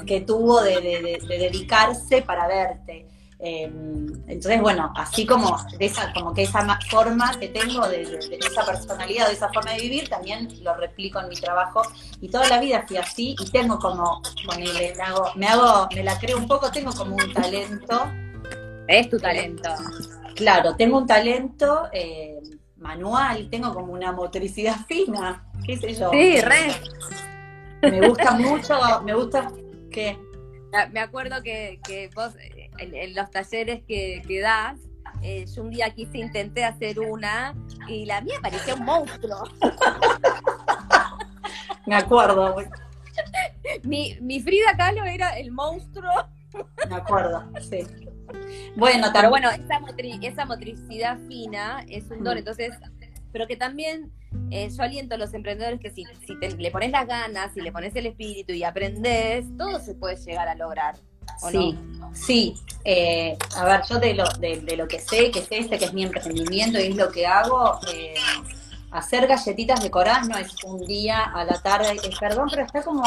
[0.06, 3.08] que, tuvo de, dedicarse para verte.
[3.40, 8.04] Em, entonces, bueno, así como, de esa, como que esa forma que tengo de,
[8.40, 11.82] esa personalidad, de esa forma de vivir, también lo replico en mi trabajo.
[12.22, 14.22] Y toda la vida fui así y tengo como,
[14.58, 18.12] me hago, me hago, me la creo un poco, tengo como un talento.
[18.88, 19.70] Es tu talento.
[20.36, 21.90] Claro, tengo un talento.
[21.92, 22.40] Eh,
[22.86, 26.12] manual, tengo como una motricidad fina, qué sé yo.
[26.12, 26.76] Sí, re.
[27.82, 29.52] Me gusta mucho, me gusta
[29.92, 30.18] que...
[30.74, 31.80] Ah, me acuerdo que,
[32.16, 32.34] vos,
[32.80, 34.80] en, los talleres que, que das,
[35.22, 37.56] eh, yo un día quise, intenté hacer una
[37.88, 39.44] y la mía parecía un monstruo.
[41.86, 42.56] me acuerdo.
[43.84, 46.12] mi, mi Frida Kahlo era el monstruo.
[46.90, 47.88] Me acuerdo, sí.
[48.76, 52.74] Bueno, pero bueno, esa, motricidad fina es un don, entonces,
[53.32, 54.12] pero que también
[54.52, 57.72] eh, yo aliento a los emprendedores que si, si le pones las ganas, si le
[57.72, 60.96] pones el espíritu y aprendes, todo se puede llegar a lograr.
[61.52, 61.78] sí,
[62.14, 62.56] sí.
[62.84, 65.94] Eh, a ver, yo de lo, de, lo que sé, que es este, que es
[65.94, 68.14] mi emprendimiento y es lo que hago, eh,
[68.92, 73.04] hacer galletitas decoradas no es un día a la tarde, perdón, pero está como,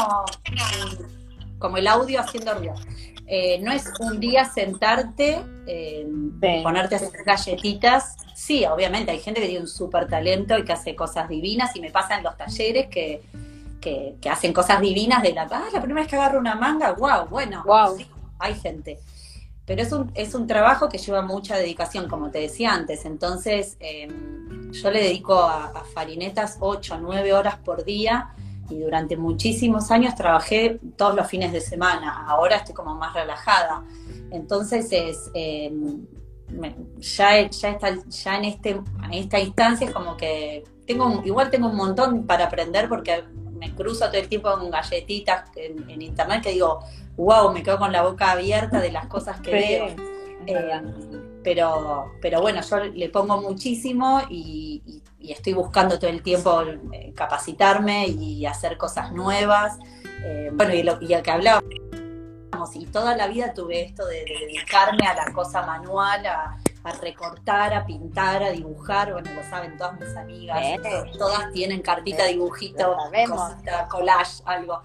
[1.57, 2.75] como el audio haciendo ruido.
[3.31, 6.07] Eh, no es un día sentarte, eh,
[6.63, 8.17] ponerte a hacer galletitas.
[8.33, 11.79] Sí, obviamente, hay gente que tiene un súper talento y que hace cosas divinas y
[11.79, 13.21] me pasa en los talleres que,
[13.79, 17.27] que, hacen cosas divinas de la, ah, la primera vez que agarro una manga, wow,
[17.29, 17.99] bueno, wow.
[18.39, 18.97] hay gente.
[19.63, 23.05] Pero es un, es un trabajo que lleva mucha dedicación, como te decía antes.
[23.05, 28.31] Entonces, em, yo le dedico a, a farinetas 8 o 9 horas por día
[28.69, 33.83] y durante muchísimos años trabajé todos los fines de semana, ahora estoy como más relajada.
[34.31, 36.05] Entonces es, em,
[36.97, 41.67] ya, ya, está, ya en, este, en esta instancia es como que tengo igual tengo
[41.67, 46.53] un montón para aprender porque me cruzo todo el tiempo con galletitas en, internet que
[46.53, 46.79] digo,
[47.17, 49.87] wow, me quedo con la boca abierta de las cosas que veo.
[50.45, 50.93] Em,
[51.43, 57.13] pero, pero bueno, yo le pongo muchísimo y y estoy buscando todo el tiempo eh,
[57.15, 59.77] capacitarme y hacer cosas nuevas.
[60.23, 61.69] Eh, bueno, y, lo, y que hablábamos,
[62.73, 66.57] y toda la vida tuve esto de, dedicarme a la cosa manual, a,
[67.01, 70.59] recortar, a pintar, a dibujar, bueno, lo saben todas mis amigas,
[71.19, 74.81] todas tienen cartita, dibujito, cosita, collage, algo.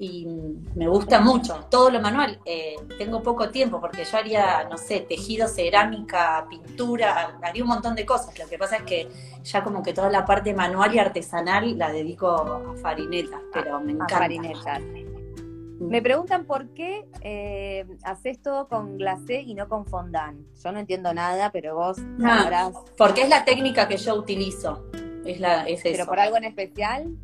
[0.00, 0.26] Y
[0.74, 2.40] me gusta mucho todo lo manual.
[2.46, 7.94] Eh, tengo poco tiempo porque yo haría, no sé, tejido, cerámica, pintura, haría un montón
[7.94, 8.36] de cosas.
[8.38, 9.08] Lo que pasa es que
[9.44, 13.92] ya como que toda la parte manual y artesanal la dedico a farinetas, pero me
[13.92, 14.16] encanta.
[14.16, 14.80] A farinetas.
[14.80, 15.86] Mm.
[15.88, 20.40] Me preguntan por qué eh, haces todo con glacé y no con fondant.
[20.64, 24.86] Yo no entiendo nada, pero vos ah, Porque es la técnica que yo utilizo.
[25.26, 27.18] Es la, es ¿Pero por algo en especial?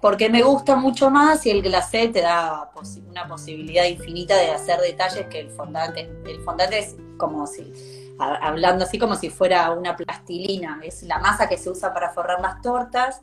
[0.00, 2.70] Porque me gusta mucho más y el glacé te da
[3.08, 6.10] una posibilidad infinita de hacer detalles que el fondante.
[6.26, 7.70] El fondante es como si,
[8.18, 12.40] hablando así como si fuera una plastilina, es la masa que se usa para forrar
[12.40, 13.20] las tortas,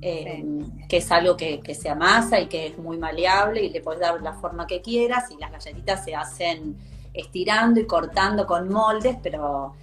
[0.00, 0.44] eh,
[0.88, 4.20] que es algo que, se amasa y que es muy maleable y le puedes dar
[4.22, 6.76] la forma que quieras y las galletitas se hacen
[7.12, 9.74] estirando y cortando con moldes, pero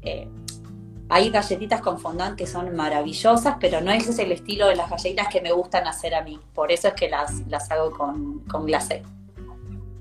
[0.00, 0.28] eh,
[1.08, 4.90] hay galletitas con fondant que son maravillosas, pero no ese es el estilo de las
[4.90, 6.38] galletitas que me gustan hacer a mí.
[6.54, 9.02] Por eso es que las, las hago con, con glacé.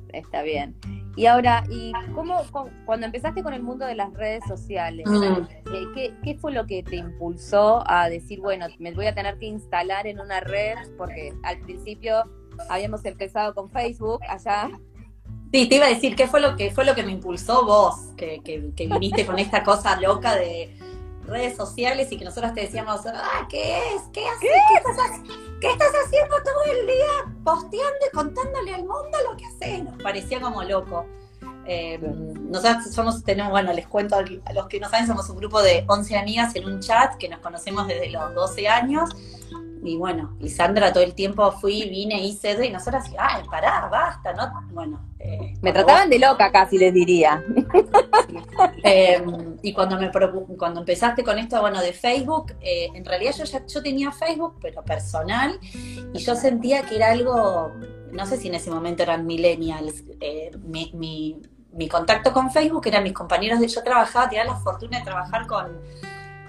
[0.10, 0.76] Está bien.
[1.16, 2.42] Y ahora, ¿y cómo,
[2.86, 5.24] cuando empezaste con el mundo de las redes sociales, mm.
[5.24, 9.38] eh, ¿qué, ¿qué, fue lo que te impulsó a decir, bueno, me voy a tener
[9.40, 10.76] que instalar en una red?
[10.98, 12.24] Porque al principio
[12.70, 14.70] habíamos empezado con Facebook allá.
[15.52, 17.96] Sí, te iba a decir, ¿qué fue lo que fue lo que me impulsó vos?
[18.18, 20.78] Que, que, que viniste con esta cosa loca de
[21.28, 24.04] redes sociales y que nosotros te decíamos, ah, ¿qué es?
[24.14, 24.40] ¿Qué haces?
[25.60, 25.70] ¿Qué?
[25.70, 29.84] estás, haciendo todo el día posteando y contándole al mundo lo que haces?
[29.84, 31.06] Nos parecía como loco.
[31.66, 35.62] Eh, nosotros somos, tenemos, bueno, les cuento a los que no saben, somos un grupo
[35.62, 39.10] de 11 amigas en un chat que nos conocemos desde los 12 años
[39.84, 43.88] y bueno, y Sandra todo el tiempo fui, vine, hice, y nosotros así, ay, pará,
[43.90, 44.68] basta, ¿no?
[44.74, 45.00] Bueno.
[45.20, 47.44] Eh, me trataban de loca casi, les diría.
[48.84, 50.12] Em, y cuando me
[50.58, 54.58] cuando empezaste con esto, bueno, de Facebook, eh, en realidad yo ya yo tenía Facebook,
[54.62, 55.60] pero personal,
[56.14, 57.72] y yo sentía que era algo,
[58.12, 61.42] no sé si en ese momento eran millennials, eh, mi, mi,
[61.74, 65.48] mi contacto con Facebook eran mis compañeros de yo trabajaba, tenía la fortuna de trabajar
[65.48, 65.80] con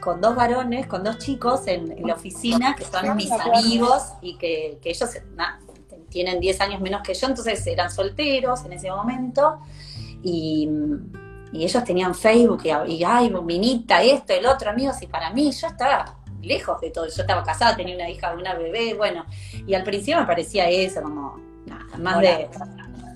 [0.08, 4.80] con dos varones, con dos chicos en, la oficina, que son mis amigos y que,
[4.82, 5.10] ellos
[6.08, 9.58] tienen 10 años menos que yo, entonces eran solteros en ese momento.
[10.22, 10.66] Y,
[11.52, 15.66] ellos tenían Facebook y, y, ay, minita, esto, el otro, amigos, y para mí yo
[15.66, 19.26] estaba lejos de todo, yo estaba casada, tenía una hija, una bebé, bueno,
[19.66, 22.48] y al principio me parecía eso, como nada, más de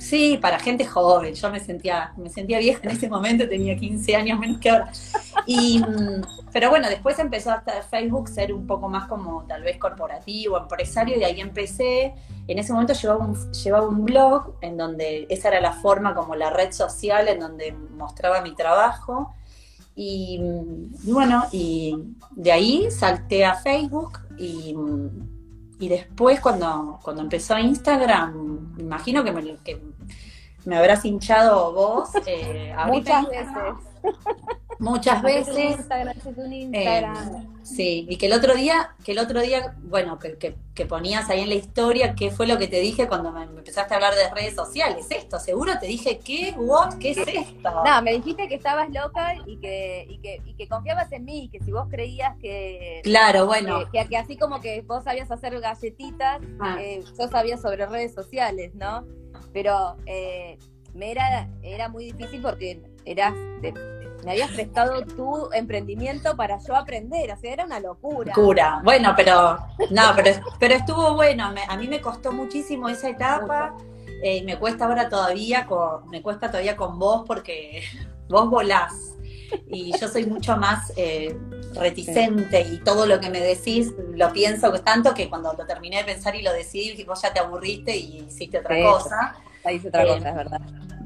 [0.02, 1.32] Sí, para gente joven.
[1.32, 4.90] Yo me sentía, me sentía vieja en ese momento, tenía 15 años menos que ahora.
[5.46, 9.78] Y, mm, pero bueno, después empezó hasta Facebook ser un poco más como tal vez
[9.78, 12.14] corporativo, empresario, y ahí empecé.
[12.48, 16.34] En ese momento llevaba un, llevaba un blog en donde esa era la forma como
[16.34, 19.32] la red social en donde mostraba mi trabajo.
[19.94, 21.96] Y, mm, y bueno, y
[22.32, 25.31] de ahí salté a Facebook y mm,
[25.82, 29.82] y después cuando, cuando empezó Instagram, imagino que me, que
[30.64, 32.10] me habrás hinchado vos.
[32.24, 33.91] Eh, Muchas veces.
[34.82, 35.56] Muchas veces.
[35.56, 37.36] Instagram, un Instagram.
[37.36, 41.30] Eh, sí, y que el otro día, que el otro día, bueno, que, que, ponías
[41.30, 44.14] ahí en la historia, ¿qué fue lo que te dije cuando me empezaste a hablar
[44.16, 45.06] de redes sociales?
[45.10, 46.54] Esto, seguro te dije, ¿qué?
[46.58, 46.94] ¿What?
[46.98, 47.70] ¿Qué es esto?
[47.84, 51.48] No, me dijiste que estabas loca y que, y que, y que confiabas en mí,
[51.48, 53.02] que si vos creías que.
[53.04, 53.88] Claro, bueno.
[53.92, 56.78] Que, que, así como que vos sabías hacer galletitas, ah.
[56.80, 59.06] eh, yo sabía sobre redes sociales, ¿no?
[59.52, 60.58] Pero eh,
[60.92, 63.34] me era, era muy difícil porque eras
[64.24, 68.32] me habías prestado tu emprendimiento para yo aprender, o sea, era una locura.
[68.36, 69.58] Locura, bueno, pero
[69.90, 73.76] no, pero, pero estuvo bueno, a mí me costó muchísimo esa etapa,
[74.22, 77.82] eh, y me cuesta ahora todavía, con, me cuesta todavía con vos porque
[78.28, 78.94] vos volás
[79.66, 81.36] y yo soy mucho más eh,
[81.74, 86.04] reticente y todo lo que me decís lo pienso tanto que cuando lo terminé de
[86.04, 89.36] pensar y lo decidí, vos ya te aburriste y hiciste otra cosa.
[89.64, 90.60] Ahí hice otra cosa, es verdad.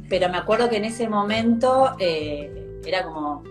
[0.08, 3.42] Pero me acuerdo que en ese momento eh, era como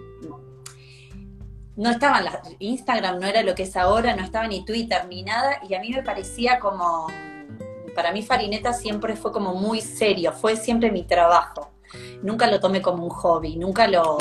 [1.75, 5.23] no estaban las Instagram no era lo que es ahora, no estaba ni Twitter ni
[5.23, 7.07] nada y a mí me parecía como
[7.93, 11.71] para mí Farineta siempre fue como muy serio, fue siempre mi trabajo.
[12.21, 14.17] Nunca lo tomé como un hobby, nunca lo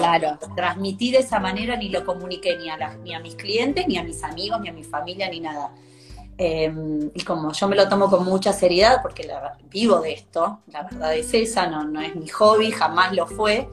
[0.54, 4.04] transmití de esa manera ni lo comuniqué ni a, ni a mis clientes, ni a
[4.04, 5.72] mis amigos, ni a mi familia, ni nada.
[6.36, 9.28] Em, y como yo me lo tomo con mucha seriedad, porque
[9.70, 13.68] vivo de esto, la verdad es esa, no, no es mi hobby, jamás lo fue,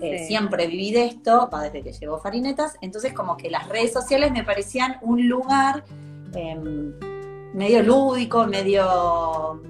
[0.00, 4.32] eh, siempre viví de esto, desde que llevo Farinetas, entonces como que las redes sociales
[4.32, 5.84] me parecían un lugar
[6.34, 6.94] em,
[7.52, 9.60] medio lúdico, medio,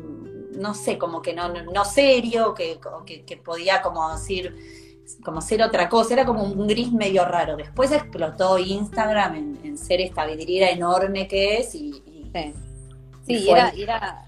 [0.57, 2.79] no sé, como que no, no serio, que,
[3.25, 4.57] que, podía como decir
[5.25, 7.57] como ser otra cosa, era como un gris medio raro.
[7.57, 12.03] Después explotó Instagram en, ser esta vidriera enorme que es y,
[13.27, 14.27] Sí, y era,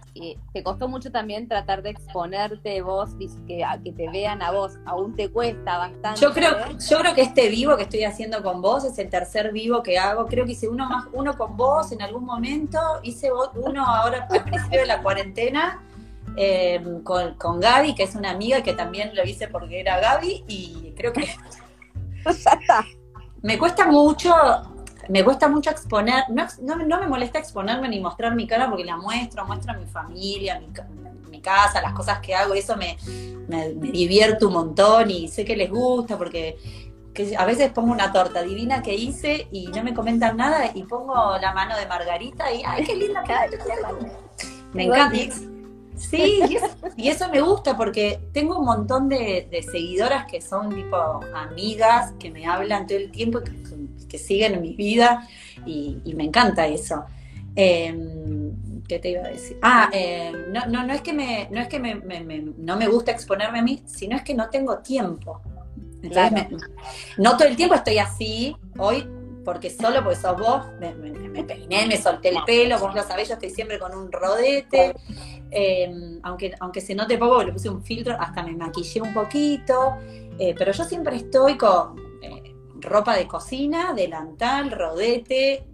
[0.53, 3.11] te costó mucho también tratar de exponerte vos,
[3.47, 6.21] que, que te vean a vos, aún te cuesta bastante.
[6.21, 9.53] Yo creo, yo creo que este vivo que estoy haciendo con vos es el tercer
[9.53, 10.27] vivo que hago.
[10.27, 14.45] Creo que hice uno más, uno con vos en algún momento, hice uno ahora al
[14.45, 15.83] principio de la cuarentena.
[16.41, 20.45] Eh, con, con Gaby, que es una amiga que también lo hice porque era Gaby,
[20.47, 21.29] y creo que
[23.43, 24.33] me cuesta mucho
[25.09, 28.97] me cuesta mucho exponer, no, no, me molesta exponerme ni mostrar mi cara porque la
[28.97, 30.69] muestro, muestro a mi familia, mi,
[31.31, 32.97] mi casa, las cosas que hago, eso me,
[33.49, 36.59] me, divierto un montón y sé que les gusta porque
[37.37, 41.37] a veces pongo una torta divina que hice y no me comentan nada y pongo
[41.39, 43.25] la mano de Margarita y ¡ay, qué linda
[44.73, 45.58] Me encanta.
[45.99, 46.41] Sí,
[46.97, 50.97] y eso, me gusta porque tengo un montón de, de, seguidoras que son tipo
[51.35, 53.51] amigas, que me hablan todo el tiempo, que
[54.09, 55.29] que siguen en mi vida
[55.67, 57.05] y, me encanta eso.
[57.55, 59.59] Em, ¿Qué te iba a decir?
[59.63, 61.95] Ah, em, no, no, no es que, me, no, es que me,
[62.57, 65.43] no me gusta exponerme a mí, sino es que no tengo tiempo.
[67.19, 68.57] no todo el tiempo estoy así.
[68.79, 69.07] Hoy
[69.49, 73.35] porque solo porque sos vos, me, peiné, me solté el pelo, vos lo sabés, yo
[73.35, 74.95] estoy siempre con un rodete,
[75.51, 79.97] em, aunque, aunque se note poco, le puse un filtro, hasta me maquillé un poquito,
[80.39, 81.97] eh, pero yo siempre estoy con,
[82.79, 85.53] ropa de cocina, delantal, rodete.
[85.55, 85.65] Eh,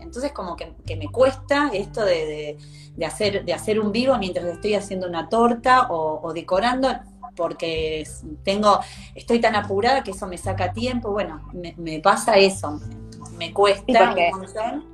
[0.00, 2.56] entonces como que, me cuesta esto de,
[3.04, 6.90] hacer, de hacer un vivo mientras estoy haciendo una torta o, decorando,
[7.34, 8.06] porque
[8.44, 8.78] tengo,
[9.16, 11.10] estoy tan apurada que eso me saca tiempo.
[11.10, 12.80] Bueno, me, pasa eso,
[13.36, 14.84] me cuesta un montón.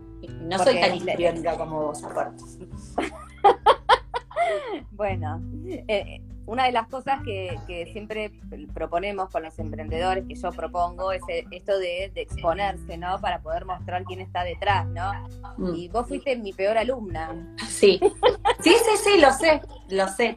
[0.48, 2.42] no soy tan histriónica como vos, aparte.
[4.92, 5.40] bueno,
[5.88, 8.32] eh, una de las cosas que, siempre
[8.74, 13.20] proponemos con los emprendedores, que yo propongo, es esto de, exponerse, ¿no?
[13.20, 15.12] Para poder mostrar quién está detrás, ¿no?
[15.56, 15.74] Mm.
[15.76, 17.54] Y vos fuiste mi peor alumna.
[17.68, 18.00] Sí.
[18.60, 20.36] Sí, sí, sí, lo sé, lo sé.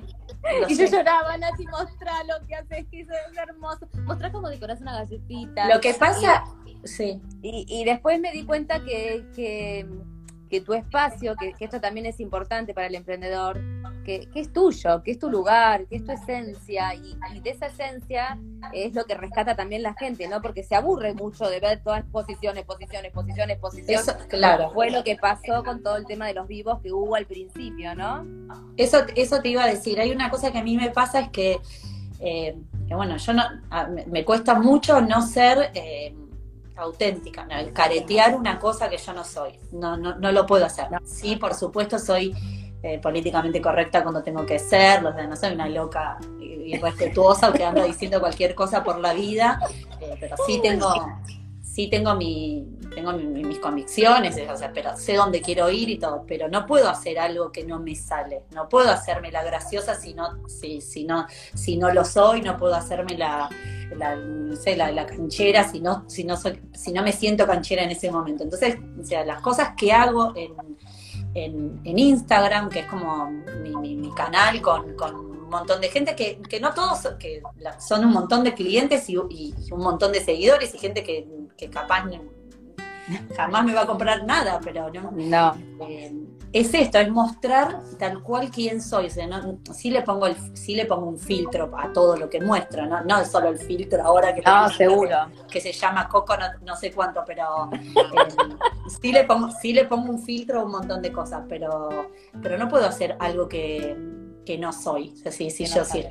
[0.67, 3.87] y yo lloraba, Nati, mostrá lo que haces, que es hermoso.
[4.05, 5.67] Mostrá cómo decorás una galletita.
[5.73, 6.43] Lo que pasa,
[6.85, 7.21] sí.
[7.41, 9.85] Y, después me di cuenta que, que,
[10.61, 13.59] tu espacio, que, que esto también es importante para el emprendedor,
[14.05, 18.39] que, es tuyo, que es tu lugar, que es tu esencia, y, de esa esencia
[18.71, 20.41] es lo que rescata también la gente, ¿no?
[20.41, 24.05] Porque se aburre mucho de ver todas posiciones, posiciones, posiciones, posiciones.
[24.29, 24.71] claro.
[24.71, 27.95] Fue lo que pasó con todo el tema de los vivos que hubo al principio,
[27.95, 28.25] ¿no?
[28.77, 29.99] Eso, eso te iba a decir.
[29.99, 31.59] Hay una cosa que a mí me pasa es que,
[32.19, 32.55] eh,
[32.89, 33.43] bueno, yo no,
[34.07, 36.13] me cuesta mucho no ser eh,
[36.77, 39.59] auténtica, caretear una cosa que yo no soy.
[39.71, 40.87] No, no, no lo puedo hacer.
[41.05, 42.33] Sí, por supuesto, soy
[42.83, 47.63] eh, políticamente correcta cuando tengo que ser, los de no soy una loca irrespetuosa que
[47.63, 49.59] anda diciendo cualquier cosa por la vida,
[49.99, 50.93] eh, pero sí tengo,
[51.63, 56.23] sí tengo mi, tengo mis convicciones, o sea, pero sé dónde quiero ir y todo,
[56.27, 60.13] pero no puedo hacer algo que no me sale, no puedo hacerme la graciosa si
[60.13, 63.49] no, si, si no, si no lo soy, no puedo hacerme la,
[63.97, 64.15] la,
[64.91, 68.43] la, canchera si no, si no soy, si no me siento canchera en ese momento.
[68.43, 70.53] Entonces, o sea, las cosas que hago en
[71.35, 77.15] en, Instagram, que es como mi, canal con, un montón de gente, que, no todos,
[77.19, 77.43] que
[77.79, 81.27] son un montón de clientes y, un montón de seguidores y gente que,
[81.57, 82.05] que capaz
[83.35, 85.11] jamás me va a comprar nada, pero no.
[85.11, 85.55] no.
[85.87, 86.13] Eh,
[86.55, 89.07] es esto, es mostrar tal cual quién soy.
[89.07, 92.29] O sea, no, sí, le pongo el, sí le pongo un filtro a todo lo
[92.29, 95.17] que muestro, no, no es solo el filtro ahora que, no, seguro.
[95.51, 96.33] que, se llama Coco,
[96.63, 97.89] no, sé cuánto, pero eh,
[99.01, 102.09] sí, le pongo, sí le pongo un filtro a un montón de cosas, pero,
[102.41, 103.93] pero no puedo hacer algo que,
[104.57, 105.11] no soy.
[105.13, 106.05] O sea, sí, sí, yo sí.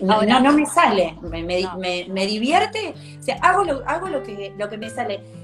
[0.00, 4.54] No, no, me sale, me, me, me, divierte, o sea, hago lo, hago lo que,
[4.56, 5.39] lo que me sale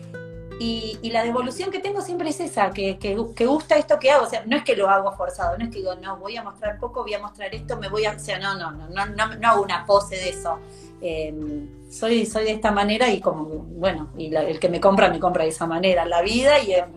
[0.59, 3.15] y, la devolución que tengo siempre es esa, que, que,
[3.47, 4.27] gusta esto que hago.
[4.27, 6.43] O sea, no es que lo hago forzado, no es que digo, no, voy a
[6.43, 8.13] mostrar poco, voy a mostrar esto, me voy a.
[8.13, 10.59] O sea, no, no, no, no, no, hago una pose de eso.
[11.01, 15.21] Em, soy, soy de esta manera y como, bueno, y el que me compra, me
[15.21, 16.07] compra de esa manera.
[16.07, 16.97] La vida y en.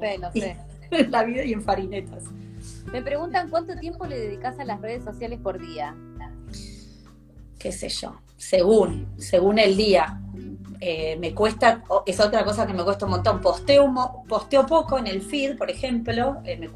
[1.12, 2.24] la vida y en farinetas.
[2.92, 5.96] Me preguntan cuánto tiempo le dedicas a las redes sociales por día.
[7.60, 10.18] Qué sé yo, según, según el día
[10.82, 13.94] eh, me cuesta, es otra cosa que me cuesta un montón, posteo,
[14.28, 16.72] posteo poco en el feed, por ejemplo, eh,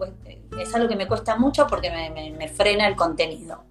[0.60, 3.64] es algo que me cuesta mucho porque me, frena el contenido.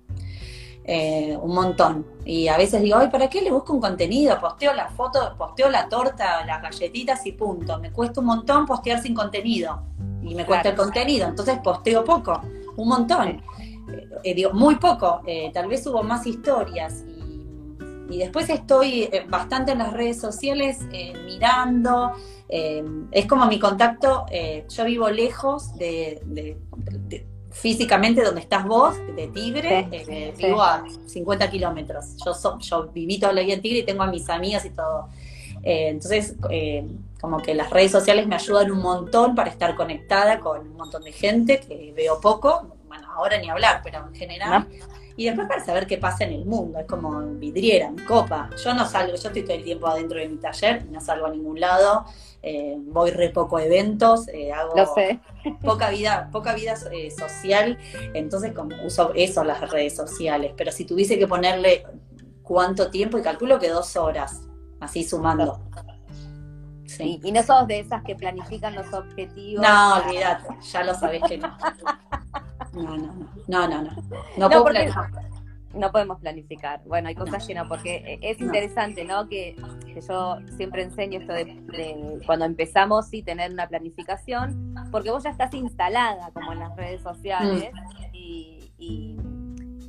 [0.85, 2.07] Eh, un montón.
[2.25, 4.41] Y a veces digo, ay, ¿para qué le busco un contenido?
[4.41, 7.79] Posteo la foto, posteo la torta, las galletitas y punto.
[7.79, 9.83] Me cuesta un montón postear sin contenido.
[10.23, 11.29] Y me cuesta el contenido.
[11.29, 12.41] Entonces posteo poco,
[12.77, 13.43] un montón.
[14.25, 15.21] digo, muy poco.
[15.53, 17.05] tal vez hubo más historias
[18.11, 22.13] y después estoy eh, bastante en las redes sociales eh, mirando.
[22.49, 24.27] Eh, es como mi contacto,
[24.69, 26.21] yo vivo lejos de,
[27.53, 32.17] físicamente donde estás vos, de Tigre, eh, vivo a 50 kilómetros.
[32.25, 35.09] Yo, yo viví toda la vida en Tigre y tengo a mis amigas y todo.
[35.63, 36.85] Eh, entonces, eh,
[37.21, 41.05] como que las redes sociales me ayudan un montón para estar conectada con un montón
[41.05, 44.67] de gente que veo poco, bueno, ahora ni hablar, pero en general.
[45.17, 48.51] Y después para saber qué pasa en el mundo, es como vidriera, mi copa.
[48.63, 51.31] Yo no salgo, yo estoy todo el tiempo adentro de mi taller, no salgo a
[51.31, 52.05] ningún lado,
[52.43, 54.95] eh, voy re poco a eventos, hago
[55.63, 57.79] poca vida, poca vida social,
[58.15, 60.53] entonces como uso eso las redes sociales.
[60.57, 61.85] Pero si tuviese que ponerle
[62.43, 64.43] cuánto tiempo, y calculo que dos horas,
[64.81, 65.61] así sumando.
[66.87, 67.21] Sí.
[67.23, 69.67] Y, no sos de esas que planifican los objetivos.
[69.67, 71.57] No, olvídate, ya lo sabés que no.
[72.73, 73.15] No, no,
[73.49, 73.91] no, no, no.
[75.75, 76.83] No, podemos planificar.
[76.85, 79.27] Bueno, hay cosas llenas, porque es interesante, ¿no?
[79.29, 79.57] Que,
[80.07, 85.55] yo siempre enseño esto de, cuando empezamos, sí, tener una planificación, porque vos ya estás
[85.55, 88.15] instalada como en las redes sociales mm.
[88.15, 89.17] y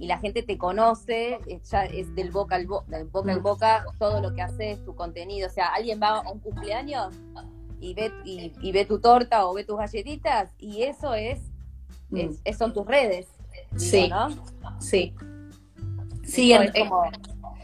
[0.03, 3.39] y la gente te conoce, eh, ya es del boca al boca, del boca al
[3.39, 5.47] boca todo lo que haces, tu contenido.
[5.47, 7.15] O sea, alguien va a un cumpleaños
[7.79, 11.39] y ve, y, ve tu torta o ve tus galletitas y eso es,
[12.13, 12.53] mm.
[12.57, 13.27] son tus redes.
[13.75, 14.29] sí, ¿no?
[14.79, 15.13] Sí.
[16.23, 17.03] Sí, es como,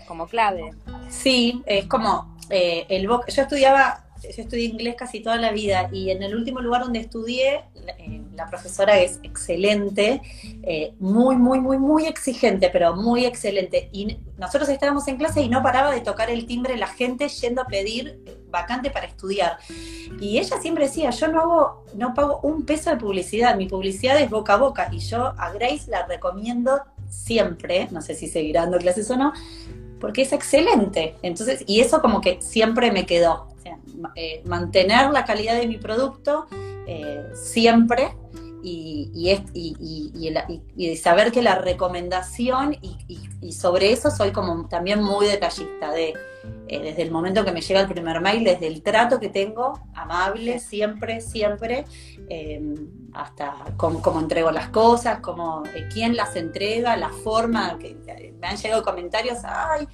[0.07, 0.71] como, clave.
[1.09, 3.31] Sí, es como eh, el boca.
[3.31, 6.99] Yo estudiaba yo estudié inglés casi toda la vida y en el último lugar donde
[6.99, 7.63] estudié,
[7.97, 10.21] eh, la profesora es excelente,
[10.63, 13.89] eh, muy, muy, muy, muy exigente, pero muy excelente.
[13.91, 17.61] Y nosotros estábamos en clase y no paraba de tocar el timbre la gente yendo
[17.61, 19.57] a pedir vacante para estudiar.
[20.19, 24.19] Y ella siempre decía, yo no hago, no pago un peso de publicidad, mi publicidad
[24.19, 24.89] es boca a boca.
[24.91, 29.33] Y yo a Grace la recomiendo siempre, no sé si seguirá dando clases o no,
[29.99, 31.15] porque es excelente.
[31.21, 33.48] Entonces, y eso como que siempre me quedó.
[34.15, 36.47] Eh, mantener la calidad de mi producto
[36.87, 38.15] eh, siempre
[38.61, 46.13] y, y, saber que la recomendación y, sobre eso soy como también muy detallista de
[46.67, 49.79] eh, desde el momento que me llega el primer mail, desde el trato que tengo,
[49.95, 51.85] amable, siempre, siempre,
[53.13, 57.97] hasta cómo, entrego las cosas, cómo, quién las entrega, la forma, que
[58.39, 59.87] me han llegado comentarios, ay,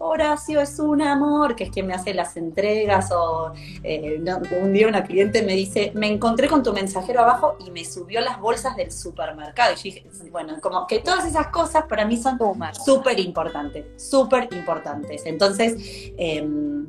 [0.00, 4.22] Horacio es un amor, que es quien me hace las entregas, o eh,
[4.62, 8.20] un día una cliente me dice, me encontré con tu mensajero abajo y me subió
[8.20, 9.72] las bolsas del supermercado.
[9.72, 12.38] Y yo dije, bueno, como que todas esas cosas para mí son
[12.84, 15.26] súper importantes, súper importantes.
[15.26, 15.74] Entonces,
[16.16, 16.86] em,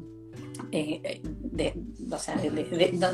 [0.71, 1.73] eh, de,
[2.11, 2.35] o sea,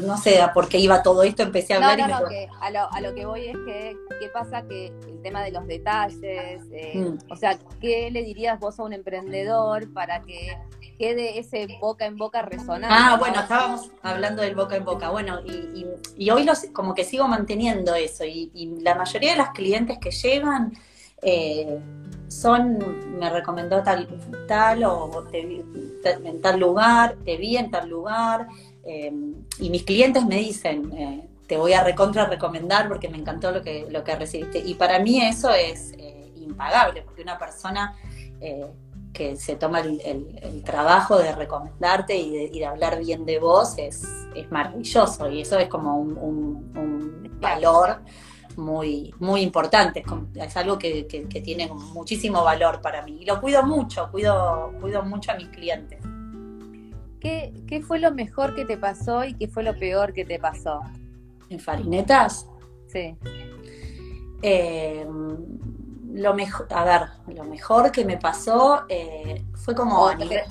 [0.02, 2.10] no, sé por qué iba todo esto, empecé a hablar.
[2.10, 4.68] No, no, que a, lo, a, lo, que voy es que, ¿qué pasa?
[4.68, 7.32] Que el tema de los detalles, eh, mm.
[7.32, 10.58] o sea, ¿qué le dirías vos a un emprendedor para que
[11.00, 12.88] quede ese boca en boca resonando?
[12.90, 15.86] Ah, bueno, estábamos hablando del boca en boca, bueno, y,
[16.18, 19.98] y, hoy los, como que sigo manteniendo eso, y, y la mayoría de las clientes
[20.00, 20.74] que llegan,
[21.22, 21.80] eh,
[22.28, 24.08] son, me recomendó tal,
[24.48, 25.64] tal o te vi
[26.04, 28.48] en tal lugar, te vi en tal lugar,
[28.84, 33.52] em, y mis clientes me dicen, eh, te voy a recontra recomendar porque me encantó
[33.52, 34.60] lo que, lo que recibiste.
[34.60, 37.96] Y para mí eso es eh, impagable, porque una persona
[38.42, 38.66] eh,
[39.14, 44.04] que se toma el, trabajo de recomendarte y de, hablar bien de vos es,
[44.36, 48.00] es maravilloso, y eso es como un, un valor
[48.58, 50.04] muy, muy importante,
[50.36, 51.04] es algo que,
[51.44, 53.20] tiene muchísimo valor para mí.
[53.22, 56.00] Y lo cuido mucho, cuido, cuido mucho a mis clientes.
[57.20, 60.40] ¿Qué, ¿Qué fue lo mejor que te pasó y qué fue lo peor que te
[60.40, 60.82] pasó?
[61.50, 62.48] ¿En Farinetas?
[62.88, 63.16] Sí.
[64.42, 65.06] Eh,
[66.14, 67.02] lo mejor, a ver,
[67.36, 70.42] lo mejor que me pasó eh, fue como a, nivel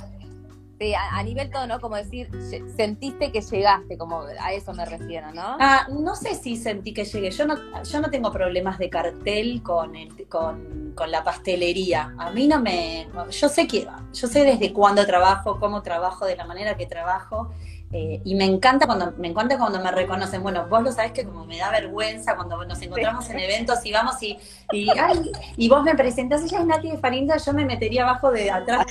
[1.53, 1.80] todo, ¿no?
[1.80, 2.28] Como decir,
[2.76, 5.57] sentiste que llegaste, como a eso me refiero, ¿no?
[5.61, 7.30] Ah, no sé si sentí que llegué.
[7.30, 12.14] Yo no, yo no tengo problemas de cartel con, el, con, con la pastelería.
[12.18, 13.09] A mí no me.
[13.30, 13.87] Yo sé que.
[14.12, 17.51] Yo sé desde cuándo trabajo, cómo trabajo, de la manera que trabajo.
[17.97, 20.42] Eh, y me encanta cuando me encanta cuando me reconocen.
[20.42, 23.92] Bueno, vos lo sabés que como me da vergüenza cuando nos encontramos en eventos y
[23.92, 24.36] vamos y,
[24.72, 28.32] y, ay, y vos me presentás, ella es Nati de Farinda, yo me metería abajo
[28.32, 28.86] de atrás,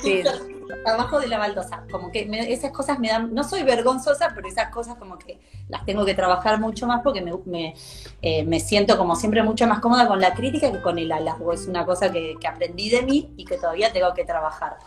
[0.86, 1.84] abajo de la baldosa.
[1.90, 5.38] Como que esas cosas me dan, no soy vergonzosa, pero esas cosas como que
[5.68, 7.74] las tengo que trabajar mucho más porque me, me,
[8.22, 11.52] eh, me siento como siempre mucho más cómoda con la crítica que con el halago.
[11.52, 14.78] Es una cosa que, que aprendí de mí y que todavía tengo que trabajar.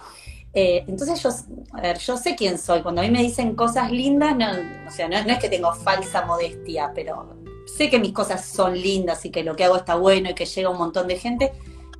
[0.53, 1.29] Eh, entonces yo,
[1.73, 2.81] a ver, yo sé quién soy.
[2.81, 4.47] Cuando a mí me dicen cosas lindas, no,
[4.87, 9.23] o sea, no, es que tengo falsa modestia, pero sé que mis cosas son lindas
[9.25, 11.51] y que lo que hago está bueno y que llega un montón de gente.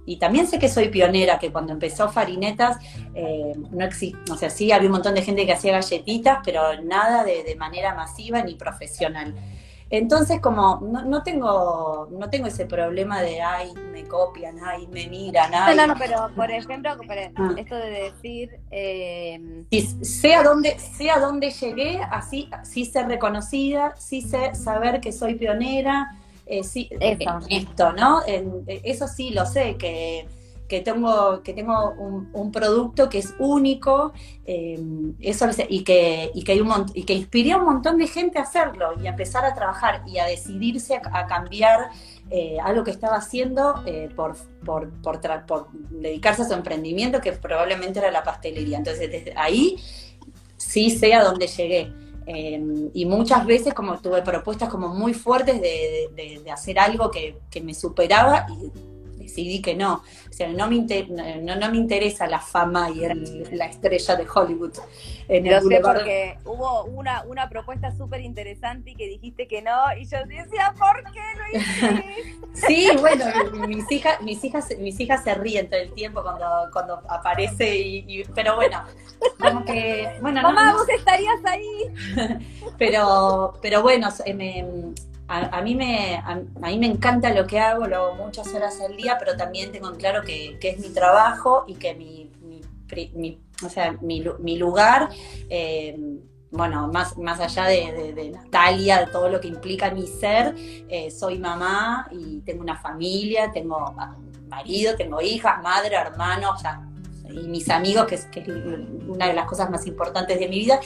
[0.07, 2.77] Y también sé que soy pionera, que cuando empezó Farinetas,
[3.13, 6.81] eh, no existe, o sea, sí había un montón de gente que hacía galletitas, pero
[6.81, 9.35] nada de, manera masiva ni profesional.
[9.89, 15.53] Entonces, como no, tengo no tengo ese problema de, ay, me copian, ay, me miran,
[15.53, 15.75] ay.
[15.75, 17.53] No, no, pero por ejemplo, ah.
[17.57, 18.59] esto de decir...
[18.71, 19.63] Eh...
[20.01, 25.11] sé, a dónde, sé a dónde llegué, así sí ser reconocida, sí sé saber que
[25.11, 26.11] soy pionera,
[26.45, 28.21] eh, sí, esto, ¿no?
[28.25, 30.27] eso sí lo sé, que
[30.67, 34.13] que tengo, que tengo un, producto que es único,
[34.45, 34.79] eh,
[35.19, 39.07] eso, y, que, y, que hay inspiré a un montón de gente a hacerlo y
[39.07, 41.89] a empezar a trabajar y a decidirse a, cambiar
[42.29, 44.91] eh, algo que estaba haciendo eh, por, por,
[45.89, 48.77] dedicarse a su emprendimiento, que probablemente era la pastelería.
[48.77, 49.77] Entonces, desde ahí
[50.57, 51.93] sí sé a dónde llegué.
[52.93, 57.61] y muchas veces como tuve propuestas como muy fuertes de, de, hacer algo que, que,
[57.61, 58.86] me superaba y
[59.27, 60.03] decidí que no.
[60.29, 60.85] O sea, no me,
[61.41, 63.01] no, no, me interesa la fama y
[63.55, 64.73] la estrella de Hollywood.
[65.27, 69.75] En Lo sé porque hubo una, una propuesta súper interesante y que dijiste que no,
[69.99, 72.37] y yo decía, ¿por qué lo hiciste?
[72.67, 73.25] sí, bueno,
[73.67, 78.23] mis hijas, mis hijas, mis hijas se ríen todo el tiempo cuando, cuando aparece, y,
[78.33, 78.83] pero bueno,
[79.37, 82.47] como que, bueno, Mamá, vos estarías ahí.
[82.77, 84.65] pero, pero bueno, me,
[85.27, 88.95] a, mí me, a, mí me encanta lo que hago, lo hago muchas horas al
[88.95, 92.31] día, pero también tengo en claro que, es mi trabajo y que mi,
[93.13, 94.21] mi, o sea, mi,
[94.57, 95.09] lugar,
[95.49, 95.97] eh,
[96.51, 100.55] bueno, más, más allá de, Natalia, de todo lo que implica mi ser,
[100.87, 103.93] eh, soy mamá y tengo una familia, tengo
[104.47, 106.61] marido, tengo hijas, madre, hermanos,
[107.29, 110.59] y mis amigos, que es, que es una de las cosas más importantes de mi
[110.59, 110.79] vida.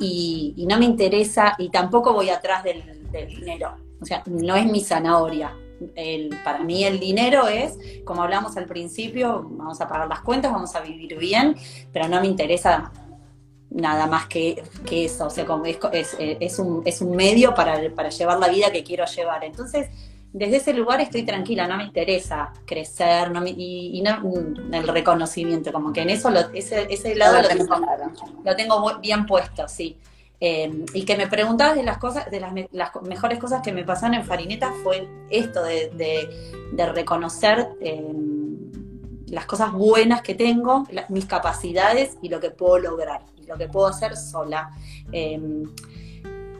[0.00, 3.76] Y, y, no me interesa, y tampoco voy atrás del, del dinero.
[4.00, 5.54] O sea, no es mi zanahoria.
[5.94, 10.50] El, para mí el dinero es, como hablamos al principio, vamos a pagar las cuentas,
[10.50, 11.56] vamos a vivir bien,
[11.92, 12.90] pero no me interesa
[13.70, 15.26] nada más que, que eso.
[15.26, 15.78] O sea, como es,
[16.18, 19.44] es, un, es un medio para, para llevar la vida que quiero llevar.
[19.44, 19.88] Entonces,
[20.32, 24.22] desde ese lugar estoy tranquila, no me interesa crecer no y, no
[24.72, 27.76] el reconocimiento, como que en eso ese, ese lado lo tengo,
[28.44, 29.96] lo tengo bien puesto, sí.
[30.40, 32.52] Em, y que me preguntabas de las cosas, de las,
[33.02, 36.28] mejores cosas que me pasaron en Farineta fue esto de,
[36.92, 38.70] reconocer em,
[39.26, 43.68] las cosas buenas que tengo, mis capacidades y lo que puedo lograr, y lo que
[43.68, 44.70] puedo hacer sola.
[45.10, 45.64] Em,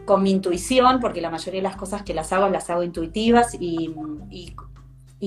[0.05, 3.55] con mi intuición, porque la mayoría de las cosas que las hago las hago intuitivas
[3.59, 3.93] y,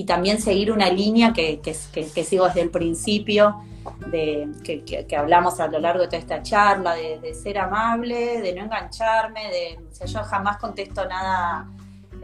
[0.05, 3.63] también seguir una línea que, que sigo desde el principio
[4.07, 8.63] de, que, hablamos a lo largo de toda esta charla, de, ser amable, de no
[8.63, 11.67] engancharme, de, o sea, yo jamás contesto nada,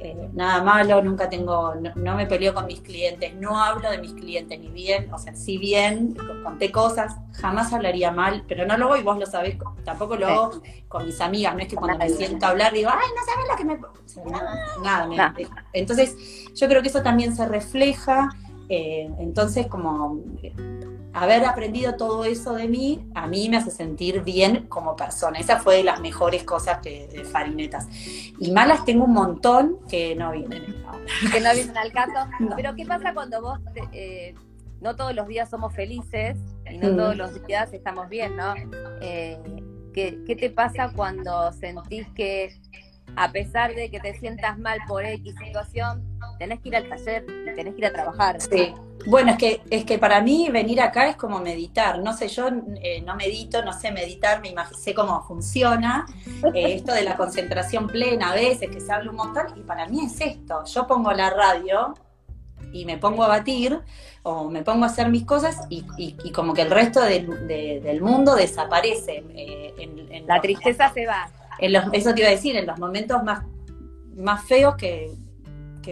[0.02, 4.14] eh, nada malo, nunca tengo, no, me peleo con mis clientes, no hablo de mis
[4.14, 8.86] clientes ni bien, o sea, si bien conté cosas, jamás hablaría mal, pero no lo
[8.86, 11.98] hago y vos lo sabés, tampoco lo hago con mis amigas, no es que cuando
[11.98, 14.82] me siento a hablar digo, ay, no sabes lo que me...
[14.82, 15.36] nada,
[15.74, 18.30] entonces yo creo que eso también se refleja,
[18.70, 20.24] eh, entonces como
[21.14, 25.40] haber aprendido todo eso de mí, a mí me hace sentir bien como persona.
[25.40, 27.88] Esa fue de las mejores cosas de Farinetas.
[28.40, 30.76] Y malas tengo un montón que no vienen
[31.32, 32.30] Que no vienen al caso.
[32.56, 33.60] Pero ¿qué pasa cuando vos,
[33.92, 34.36] eh,
[34.82, 36.38] no todos los días somos felices
[36.70, 38.54] y no todos los días estamos bien, ¿no?
[39.02, 39.38] Eh,
[39.94, 42.56] ¿qué, ¿Qué te pasa cuando sentís que
[43.16, 46.04] a pesar de que te sientas mal por X situación,
[46.40, 48.42] tenés que ir al taller y tenés que ir a trabajar.
[48.42, 48.74] Sí.
[49.06, 52.00] Bueno, es que, es que para mí venir acá es como meditar.
[52.00, 52.48] No sé, yo
[52.82, 56.06] eh, no medito, no sé meditar, me sé cómo funciona.
[56.54, 59.88] Eh, esto de la concentración plena a veces, que se habla un montón, y para
[59.88, 60.64] mí es esto.
[60.66, 61.94] Yo pongo la radio
[62.72, 63.80] y me pongo a batir
[64.24, 65.84] o me pongo a hacer mis cosas y,
[66.32, 69.24] como que el resto del mundo desaparece.
[69.30, 71.32] Eh, en, la tristeza se va.
[71.60, 73.44] eso te iba a decir, en los momentos más,
[74.16, 75.12] más feos que,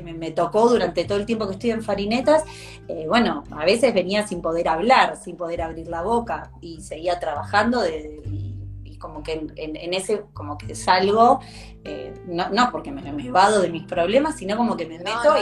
[0.03, 2.43] que me, tocó durante todo el tiempo que estoy en Farinetas,
[2.87, 7.19] eh, bueno, a veces venía sin poder hablar, sin poder abrir la boca y seguía
[7.19, 11.39] trabajando y, como que en, ese, como que salgo,
[11.83, 15.35] eh, no, no porque me, me vado de mis problemas, sino como que me meto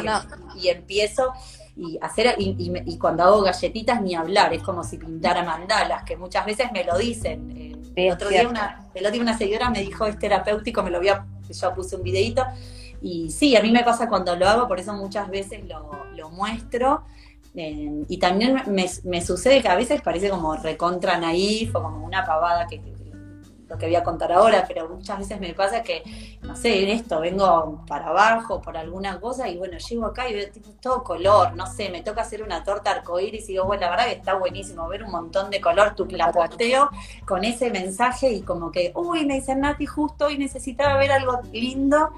[0.58, 1.32] y, empiezo
[1.78, 6.46] y hacer y, cuando hago galletitas ni hablar, es como si pintara mandalas, que muchas
[6.46, 7.50] veces me lo dicen.
[7.96, 10.92] Eh, el otro día una, el otro día una seguidora me dijo es terapéutico, me
[10.92, 12.44] lo voy a, yo puse un videito
[13.06, 17.04] y sí, a mí me pasa cuando lo hago, por eso muchas veces lo, muestro.
[17.54, 22.26] Eh, y también me, sucede que a veces parece como recontra naif o como una
[22.26, 22.82] pavada que,
[23.70, 26.02] lo que voy a contar ahora, pero muchas veces me pasa que,
[26.42, 30.34] no sé, en esto vengo para abajo por alguna cosa y bueno, llego acá y
[30.34, 33.82] veo tipo, todo color, no sé, me toca hacer una torta arcoíris y digo, bueno,
[33.82, 36.90] la verdad que está buenísimo ver un montón de color, tu la posteo
[37.28, 41.42] con ese mensaje y como que, uy, me dicen Nati, justo hoy necesitaba ver algo
[41.54, 42.10] lindo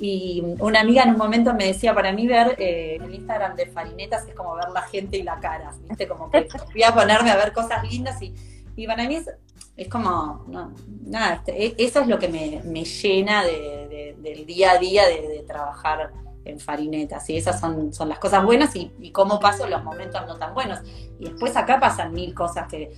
[0.00, 3.66] y una amiga en un momento me decía, para mí ver eh, el Instagram de
[3.66, 6.06] Farinetas es como ver la gente y la cara, ¿viste?
[6.06, 8.34] Como que voy a ponerme a ver cosas lindas y,
[8.76, 9.16] y para mí
[9.76, 10.72] es, como, no,
[11.04, 16.12] nada, este, e, eso es lo que me, llena del día a día de, trabajar
[16.44, 20.24] en Farinetas y esas son, son las cosas buenas y, y cómo paso los momentos
[20.26, 20.80] no tan buenos.
[21.18, 22.92] Y después acá pasan mil cosas que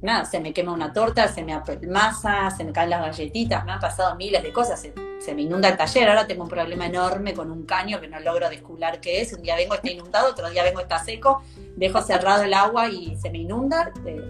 [0.00, 3.72] nada, se me quema una torta, se me masa, se me caen las galletitas, me
[3.72, 7.34] han pasado miles de cosas, se, me inunda el taller, ahora tengo un problema enorme
[7.34, 10.48] con un caño que no logro descubrir qué es, un día vengo está inundado, otro
[10.50, 11.42] día vengo está seco,
[11.76, 14.22] dejo cerrado el agua y se me inunda, eh,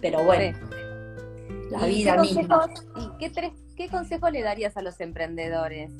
[0.00, 0.58] pero bueno,
[1.70, 2.68] la vida misma.
[2.96, 5.92] ¿Y qué, tres, qué consejo le darías a los emprendedores?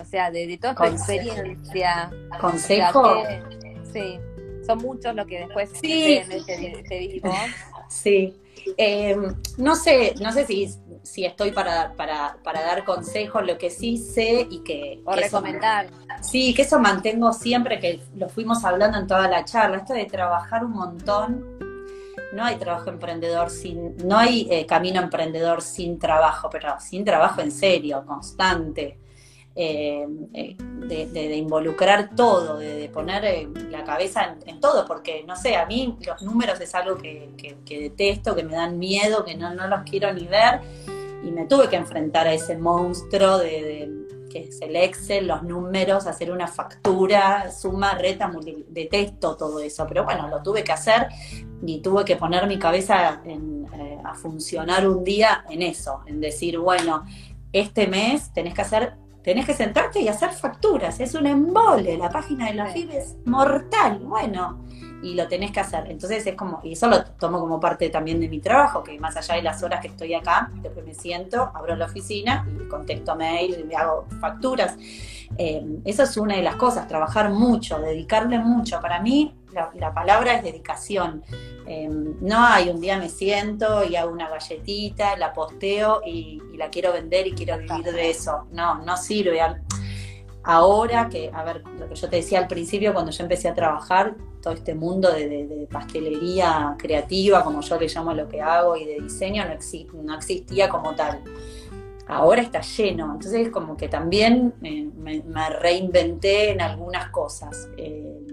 [0.00, 2.10] O sea, de, toda tu experiencia.
[2.40, 3.22] ¿Consejo?
[3.92, 4.18] sí,
[4.66, 6.14] son muchos los que después sí.
[6.16, 7.32] en este, vivo.
[7.92, 8.34] Sí.
[8.76, 9.16] Eh,
[9.58, 10.68] no sé, no sé si,
[11.02, 15.02] si estoy para, para, para, dar consejos, lo que sí sé y que...
[15.04, 15.88] O recomendar.
[16.22, 20.06] sí, que eso mantengo siempre, que lo fuimos hablando en toda la charla, esto de
[20.06, 21.44] trabajar un montón.
[22.32, 27.42] No hay trabajo emprendedor sin, no hay eh, camino emprendedor sin trabajo, pero sin trabajo
[27.42, 28.98] en serio, constante.
[29.54, 35.56] Eh, eh, de, involucrar todo, de, poner eh, la cabeza en, todo, porque no sé,
[35.56, 37.30] a mí los números es algo que,
[37.68, 40.60] detesto, que me dan miedo, que no, los quiero ni ver,
[41.22, 43.90] y me tuve que enfrentar a ese monstruo de,
[44.30, 48.30] que es el Excel, los números, hacer una factura, suma, reta,
[48.68, 51.08] detesto todo eso, pero bueno, lo tuve que hacer
[51.64, 53.22] y tuve que poner mi cabeza
[54.04, 57.04] a funcionar un día en eso, en decir, bueno,
[57.52, 62.10] este mes tenés que hacer tenés que sentarte y hacer facturas, es un embole, la
[62.10, 64.64] página de la FIB es mortal, bueno,
[65.02, 65.90] y lo tenés que hacer.
[65.90, 69.16] Entonces es como, y eso lo tomo como parte también de mi trabajo, que más
[69.16, 73.16] allá de las horas que estoy acá, después me siento, abro la oficina y contesto
[73.16, 74.76] mail y me hago facturas.
[75.38, 78.80] Eh, eso es una de las cosas, trabajar mucho, dedicarle mucho.
[78.80, 81.22] Para mí la, palabra es dedicación.
[81.66, 86.70] Eh, no hay un día me siento y hago una galletita, la posteo y, la
[86.70, 88.46] quiero vender y quiero vivir de eso.
[88.52, 89.40] No, no sirve.
[90.44, 93.54] Ahora que, a ver, lo que yo te decía al principio, cuando yo empecé a
[93.54, 98.84] trabajar, todo este mundo de, pastelería creativa, como yo le llamo lo que hago, y
[98.84, 101.22] de diseño, no, no existía como tal
[102.12, 103.12] ahora está lleno.
[103.12, 107.68] Entonces como que también me, reinventé en algunas cosas.
[107.76, 108.31] Eh,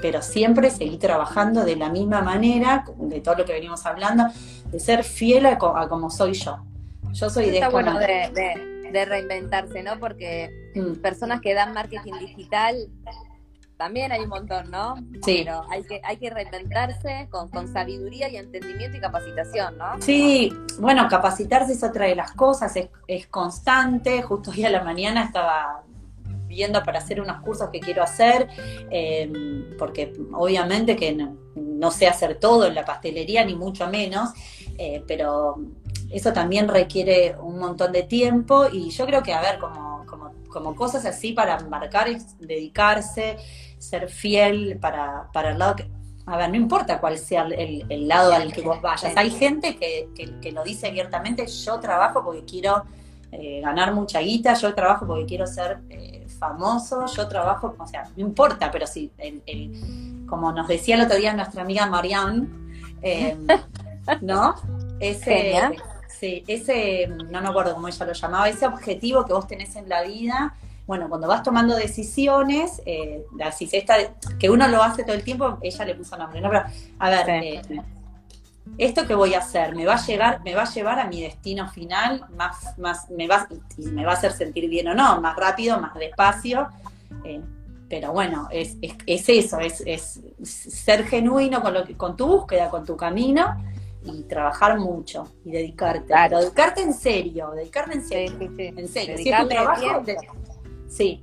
[0.00, 4.24] pero siempre seguí trabajando de la misma manera, de todo lo que venimos hablando,
[4.70, 6.58] de ser fiel a, como soy yo.
[7.12, 9.98] Yo soy de, está bueno de, reinventarse, ¿no?
[9.98, 11.00] Porque mm.
[11.02, 12.88] personas que dan marketing digital
[13.76, 14.96] también hay un montón, ¿no?
[15.22, 15.42] Sí.
[15.44, 20.00] Pero hay que, hay que reinventarse con, con sabiduría y entendimiento y capacitación, ¿no?
[20.00, 22.74] Sí, bueno, capacitarse es otra de las cosas,
[23.06, 24.22] es, constante.
[24.22, 25.82] Justo hoy a la mañana estaba
[26.56, 28.48] viendo para hacer unos cursos que quiero hacer,
[28.90, 34.30] em, porque obviamente que no, sé hacer todo en la pastelería, ni mucho menos,
[34.78, 35.56] eh, pero
[36.10, 40.32] eso también requiere un montón de tiempo y yo creo que, a ver, como, como,
[40.48, 43.36] como cosas así para marcar es dedicarse,
[43.78, 45.90] ser fiel para, para el lado que,
[46.26, 49.12] a ver, no importa cuál sea el, lado al que vos vayas.
[49.16, 50.08] Hay gente que,
[50.42, 52.82] que, lo dice abiertamente, yo trabajo porque quiero
[53.30, 58.04] eh, ganar mucha guita, yo trabajo porque quiero ser eh, famoso, yo trabajo, o sea,
[58.16, 62.48] no importa, pero sí, el, como nos decía el otro día nuestra amiga Marianne,
[63.02, 63.36] eh,
[64.20, 64.54] ¿no?
[65.00, 65.54] Ese,
[66.08, 69.88] sí, ese, no me acuerdo cómo ella lo llamaba, ese objetivo que vos tenés en
[69.88, 70.54] la vida
[70.86, 73.24] bueno, cuando vas tomando decisiones, eh,
[73.72, 73.96] esta,
[74.38, 76.48] que uno lo hace todo el tiempo, ella le puso nombre, ¿no?
[76.48, 76.62] Pero,
[77.00, 77.62] a ver, eh,
[78.78, 81.22] esto que voy a hacer, me va a llegar, me va a llevar a mi
[81.22, 85.20] destino final, más, más, me va, y me va a hacer sentir bien o no,
[85.20, 86.68] más rápido, más despacio.
[87.24, 87.40] Eh,
[87.88, 92.84] pero bueno, es, es, eso, es, es, ser genuino con, lo con tu búsqueda, con
[92.84, 93.56] tu camino
[94.02, 96.12] y trabajar mucho y dedicarte.
[96.12, 98.36] Pero dedicarte en serio, dedicarte en serio.
[98.40, 99.16] En serio.
[99.16, 100.02] Si es tu trabajo,
[100.88, 101.20] Sí,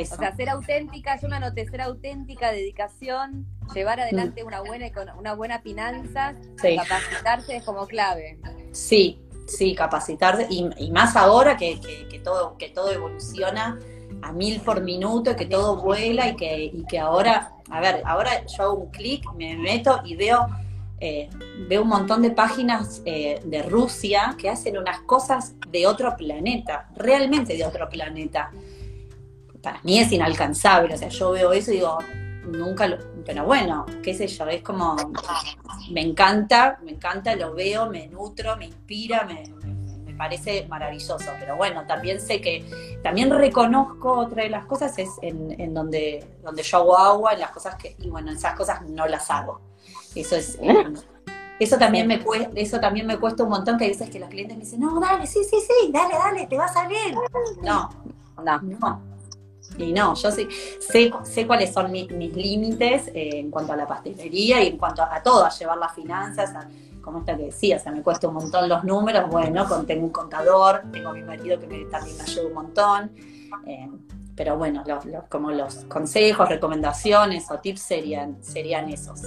[0.00, 0.14] eso.
[0.14, 4.46] O sea, ser auténtica, yo me anoté ser auténtica, dedicación, llevar adelante mm.
[4.46, 4.86] una buena
[5.18, 8.38] una buena finanza, capacitarse es como clave.
[8.72, 11.78] Sí, sí, capacitarse, y, más ahora que,
[12.22, 13.78] todo, que todo evoluciona
[14.22, 18.44] a mil por minuto, que todo vuela y que, y que ahora, a ver, ahora
[18.46, 20.46] yo hago un clic, me meto y veo
[21.00, 21.28] eh,
[21.68, 26.88] veo un montón de páginas eh, de Rusia que hacen unas cosas de otro planeta,
[26.96, 28.50] realmente de otro planeta.
[29.64, 31.98] Para mí es inalcanzable, o sea, yo veo eso y digo,
[32.46, 34.94] nunca lo, pero bueno, qué sé yo, es como,
[35.90, 39.42] me encanta, me encanta, lo veo, me nutro, me inspira, me,
[40.04, 45.08] me parece maravilloso, pero bueno, también sé que, también reconozco otra de las cosas es
[45.22, 48.82] en, en donde, donde yo hago agua, en las cosas que, y bueno, esas cosas
[48.82, 49.60] no las hago.
[50.14, 50.92] Eso es, eh,
[51.58, 54.28] eso también me cuesta, eso también me cuesta un montón que hay veces que los
[54.28, 57.14] clientes me dicen, no, dale, sí, sí, sí, dale, dale, te va a salir.
[57.62, 57.88] No,
[58.44, 59.13] no, no.
[59.78, 60.48] Y no, yo sé,
[60.78, 65.22] sé, cuáles son mis, límites eh, en cuanto a la pastelería y en cuanto a,
[65.22, 66.52] todo, a llevar las finanzas,
[67.00, 70.12] como esta que decía, o sea, me cuesta un montón los números, bueno, tengo un
[70.12, 73.12] contador, tengo a mi marido que también me ayuda un montón.
[73.66, 73.88] Eh,
[74.36, 74.82] pero bueno,
[75.28, 79.22] como los consejos, recomendaciones o tips serían, serían esos.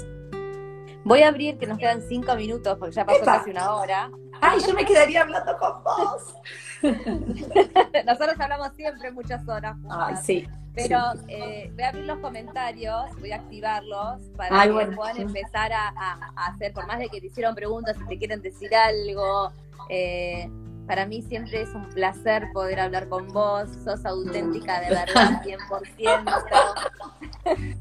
[1.04, 4.12] Voy a abrir, que nos quedan cinco minutos, porque ya pasó casi una hora.
[4.42, 6.36] Ay, yo me quedaría hablando con vos.
[8.06, 9.78] Nosotros hablamos siempre muchas horas.
[9.90, 10.48] Ay, sí.
[10.76, 15.90] Pero eh, voy a abrir los comentarios, voy a activarlos para que puedan empezar a,
[16.36, 19.52] hacer, por más de que te hicieron preguntas, si te quieren decir algo.
[19.90, 20.48] Eh,
[20.88, 26.84] para mí siempre es un placer poder hablar con vos, sos auténtica de verdad, 100%.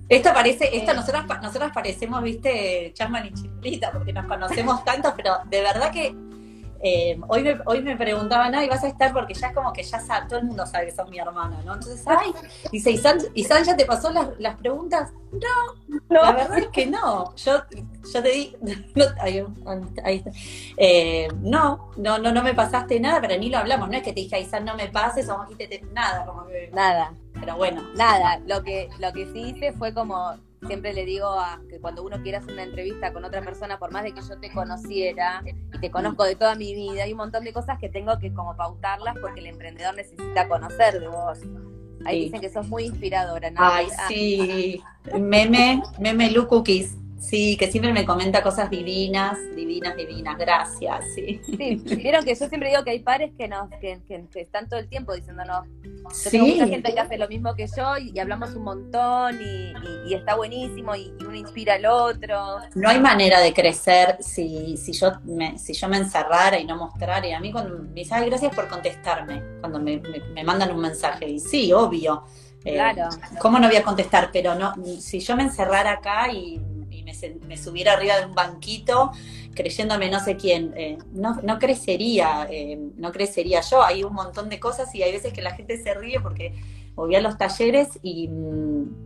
[0.08, 5.38] Esto parece, esto nosotras, nosotras parecemos, viste, Chasman y Chilita, porque nos conocemos tanto, pero
[5.46, 6.14] de verdad que
[6.82, 9.82] eh, hoy, me, hoy me preguntaban, ay, vas a estar porque ya es como que
[9.82, 11.74] ya sabe, todo el mundo sabe que sos mi hermana, ¿no?
[11.74, 12.32] Entonces, ay,
[12.70, 15.12] dice, ¿y San, ¿y San ya te pasó las, las preguntas?
[15.32, 17.34] No, la verdad es que no.
[17.36, 17.62] Yo,
[18.12, 18.56] yo te di,
[18.94, 19.44] no, ahí,
[20.16, 20.30] está.
[20.76, 24.12] Eh, no, no, no, no me pasaste nada, pero ni lo hablamos, no es que
[24.12, 26.70] te dije, ay, San, no me pases, o dijiste nada, como que.
[26.72, 27.12] Nada.
[27.38, 27.82] Pero bueno.
[27.94, 30.34] Nada, lo que, lo que sí hice fue como
[30.66, 33.92] siempre le digo a, que cuando uno quiere hacer una entrevista con otra persona, por
[33.92, 35.42] más de que yo te conociera
[35.72, 38.32] y te conozco de toda mi vida, hay un montón de cosas que tengo que
[38.32, 41.38] como pautarlas porque el emprendedor necesita conocer de vos.
[42.04, 43.60] Ahí dicen que sos muy inspiradora, ¿no?
[43.60, 44.80] Ay, sí.
[45.18, 46.96] Meme, meme Lu Cookies.
[47.18, 51.40] Sí, que siempre me comenta cosas divinas, divinas, divinas, gracias, sí.
[51.44, 53.98] Sí, vieron que yo siempre digo que hay pares que nos, que,
[54.34, 55.66] están todo el tiempo diciéndonos,
[56.24, 60.14] yo tengo mucha gente que hace lo mismo que yo y, hablamos un montón y,
[60.14, 62.58] está buenísimo y, uno inspira al otro.
[62.74, 66.76] No hay manera de crecer si, si, yo, me, si yo me encerrara y no
[66.76, 67.26] mostrara.
[67.26, 70.00] Y a mí cuando me dicen, gracias por contestarme, cuando me,
[70.34, 71.28] me, mandan un mensaje.
[71.28, 72.24] Y sí, obvio.
[72.64, 73.08] Eh, claro.
[73.38, 74.30] ¿Cómo no voy a contestar?
[74.32, 76.60] Pero no, si yo me encerrara acá y
[77.46, 79.12] me, subiera arriba de un banquito
[79.54, 83.82] creyéndome no sé quién, eh, no, no, crecería, eh, no crecería yo.
[83.82, 86.52] Hay un montón de cosas y hay veces que la gente se ríe porque
[86.96, 88.30] voy a los talleres y,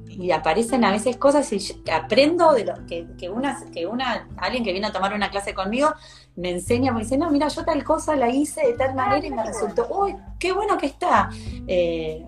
[0.09, 4.65] y aparecen a veces cosas y aprendo de lo que, que, una, que una, alguien
[4.65, 5.93] que viene a tomar una clase conmigo
[6.37, 9.31] me enseña, me dice, no, mira, yo tal cosa la hice de tal manera y
[9.31, 11.31] me resultó, uy, qué bueno que está.
[11.67, 12.25] Eh,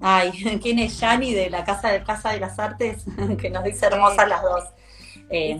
[0.00, 0.32] ay,
[0.62, 3.04] ¿quién es Yani de la Casa de Casa de las Artes?
[3.40, 4.64] que nos dice hermosas las dos.
[5.34, 5.56] Eh,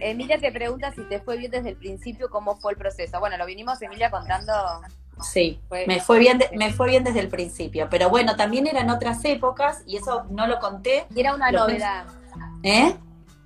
[0.00, 3.20] Emilia te pregunta si te fue bien desde el principio, cómo fue el proceso.
[3.20, 4.52] Bueno, lo vinimos Emilia contando.
[5.22, 9.22] Sí, me fue bien, me fue bien desde el principio, pero bueno, también eran otras
[9.26, 11.06] épocas y eso no lo conté.
[11.14, 12.06] Y era una novedad.
[12.62, 12.96] ¿Eh?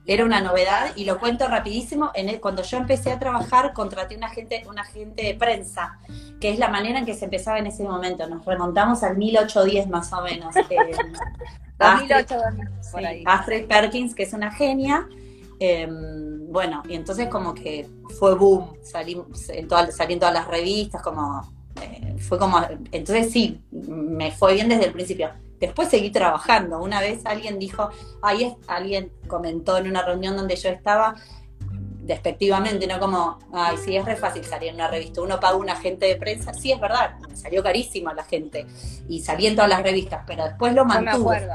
[0.06, 2.12] Era una novedad y lo cuento rapidísimo.
[2.14, 5.98] En cuando yo empecé a trabajar, contraté un agente, un agente de prensa,
[6.40, 8.28] que es la manera en que se empezaba en ese momento.
[8.28, 10.54] Nos remontamos al 1810 más o menos.
[11.76, 12.24] Eh,
[12.92, 13.24] por ahí.
[13.26, 15.08] Astrid Perkins, que es una genia,
[15.58, 17.88] Em, bueno, y entonces como que
[18.18, 22.60] fue boom, salí en, todas, en todas las revistas, como eh, fue como,
[22.92, 25.30] entonces sí, me fue bien desde el principio.
[25.60, 26.80] Después seguí trabajando.
[26.80, 27.88] Una vez alguien dijo,
[28.22, 31.14] ahí alguien comentó en una reunión donde yo estaba,
[32.04, 35.70] despectivamente, no como, ay, sí, es re fácil salir en una revista, uno paga un
[35.70, 38.66] agente de prensa, sí, es verdad, me salió carísimo a la gente,
[39.08, 41.48] y salí en todas las revistas, pero después lo mantuve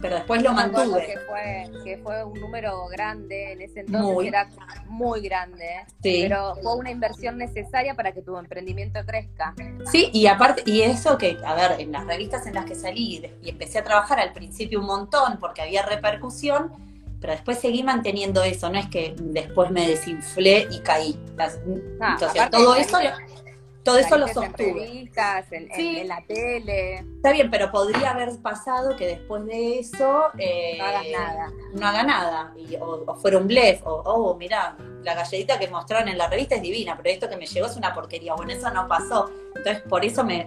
[0.00, 1.06] pero después lo mantuve.
[1.06, 4.48] Que fue, que fue un número grande, en ese entonces era
[4.86, 5.66] muy grande,
[6.02, 9.54] pero fue una inversión necesaria para que tu emprendimiento crezca.
[9.90, 13.22] Sí, y aparte, y eso que, a ver, en las revistas en las que salí
[13.42, 16.72] y empecé a trabajar al principio un montón porque había repercusión,
[17.20, 21.18] pero después seguí manteniendo eso, no es que después me desinflé y caí.
[21.38, 22.98] Ah, entonces, todo eso...
[23.84, 25.10] Todo eso lo sostuve.
[25.50, 26.96] En, la tele.
[26.96, 31.52] Está bien, pero podría haber pasado que después de eso eh, no hagas nada.
[31.72, 32.54] No haga nada.
[32.80, 36.62] o, fuera un blef, o, oh, mira, la galletita que mostraron en la revista es
[36.62, 38.34] divina, pero esto que me llegó es una porquería.
[38.34, 39.30] Bueno, eso no pasó.
[39.56, 40.46] Entonces, por eso me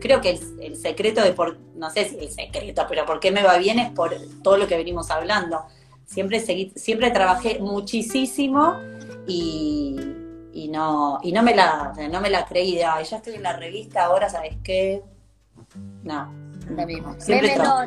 [0.00, 3.42] creo que el, secreto de por, no sé si el secreto, pero por qué me
[3.42, 5.64] va bien es por todo lo que venimos hablando.
[6.04, 8.78] Siempre seguí, siempre trabajé muchísimo
[9.26, 9.96] y,
[10.54, 13.42] y no, y no me la, no me la creí de, ay, ya estoy en
[13.42, 15.02] la revista, ahora sabes qué.
[16.04, 16.32] No.
[16.70, 17.16] Lo mismo.
[17.28, 17.84] Meme no,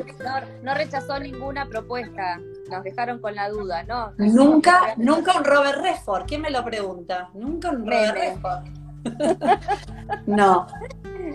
[0.62, 2.38] no, rechazó ninguna propuesta,
[2.70, 4.12] nos dejaron con la duda, ¿no?
[4.18, 7.30] Nunca, nunca un Robert Redford, ¿quién me lo pregunta?
[7.34, 8.64] Nunca un Robert Redford.
[10.26, 10.66] no,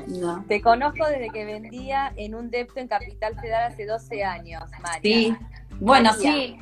[0.07, 0.45] no.
[0.47, 5.01] Te conozco desde que vendía en un depto en Capital Federal hace 12 años, María.
[5.01, 5.35] Sí,
[5.79, 6.57] bueno, sí.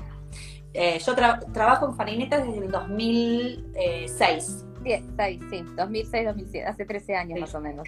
[0.74, 1.16] Eh, yo
[1.54, 4.66] trabajo en Farinetas desde el 2006.
[4.84, 5.06] Sí,
[5.50, 7.88] sí, 2006, 2007, hace 13 años más o menos.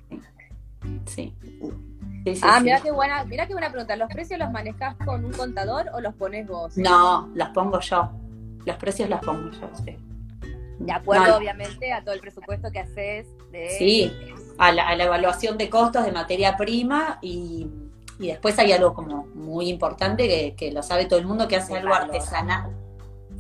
[1.05, 1.33] Sí.
[2.41, 3.95] ah, mira qué buena, mira qué buena pregunta.
[3.95, 6.77] ¿Los precios los manejas con un contador o los pones vos?
[6.77, 8.11] No, los pongo yo.
[8.65, 9.97] Los precios los pongo yo, sí.
[10.79, 13.69] De acuerdo, obviamente, a todo el presupuesto que haces de...
[13.77, 14.11] Sí,
[14.57, 17.69] a la, evaluación de costos de materia prima y,
[18.27, 21.93] después hay algo como muy importante que, lo sabe todo el mundo, que hace algo
[21.93, 22.71] artesanal,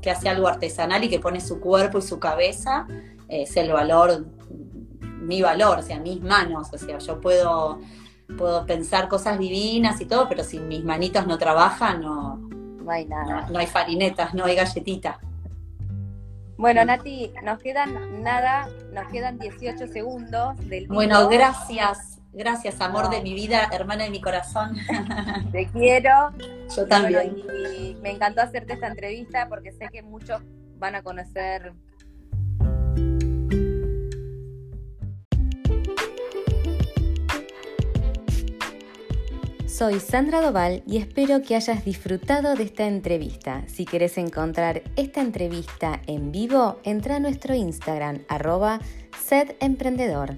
[0.01, 2.87] que hace algo artesanal y que pone su cuerpo y su cabeza,
[3.27, 4.25] es el valor,
[4.99, 7.79] mi valor, o sea, mis manos, o sea, yo puedo,
[8.37, 13.05] puedo pensar cosas divinas y todo, pero si mis manitos no trabajan, no, no hay
[13.05, 13.47] nada.
[13.49, 15.17] no hay farinetas, no hay galletitas.
[16.57, 23.21] Bueno, Nati, nos quedan nada, nos quedan 18 segundos del Bueno, gracias, gracias, amor de
[23.21, 24.75] mi vida, hermana de mi corazón.
[25.51, 26.31] Te quiero.
[26.75, 27.37] Yo también.
[27.77, 30.41] y me encantó hacerte esta entrevista porque sé que muchos
[30.77, 31.73] van a conocer
[39.73, 43.63] Soy Sandra Doval y espero que hayas disfrutado de esta entrevista.
[43.65, 48.79] Si quieres encontrar esta entrevista en vivo, entra a nuestro Instagram arroba
[49.19, 50.37] sedemprendedor.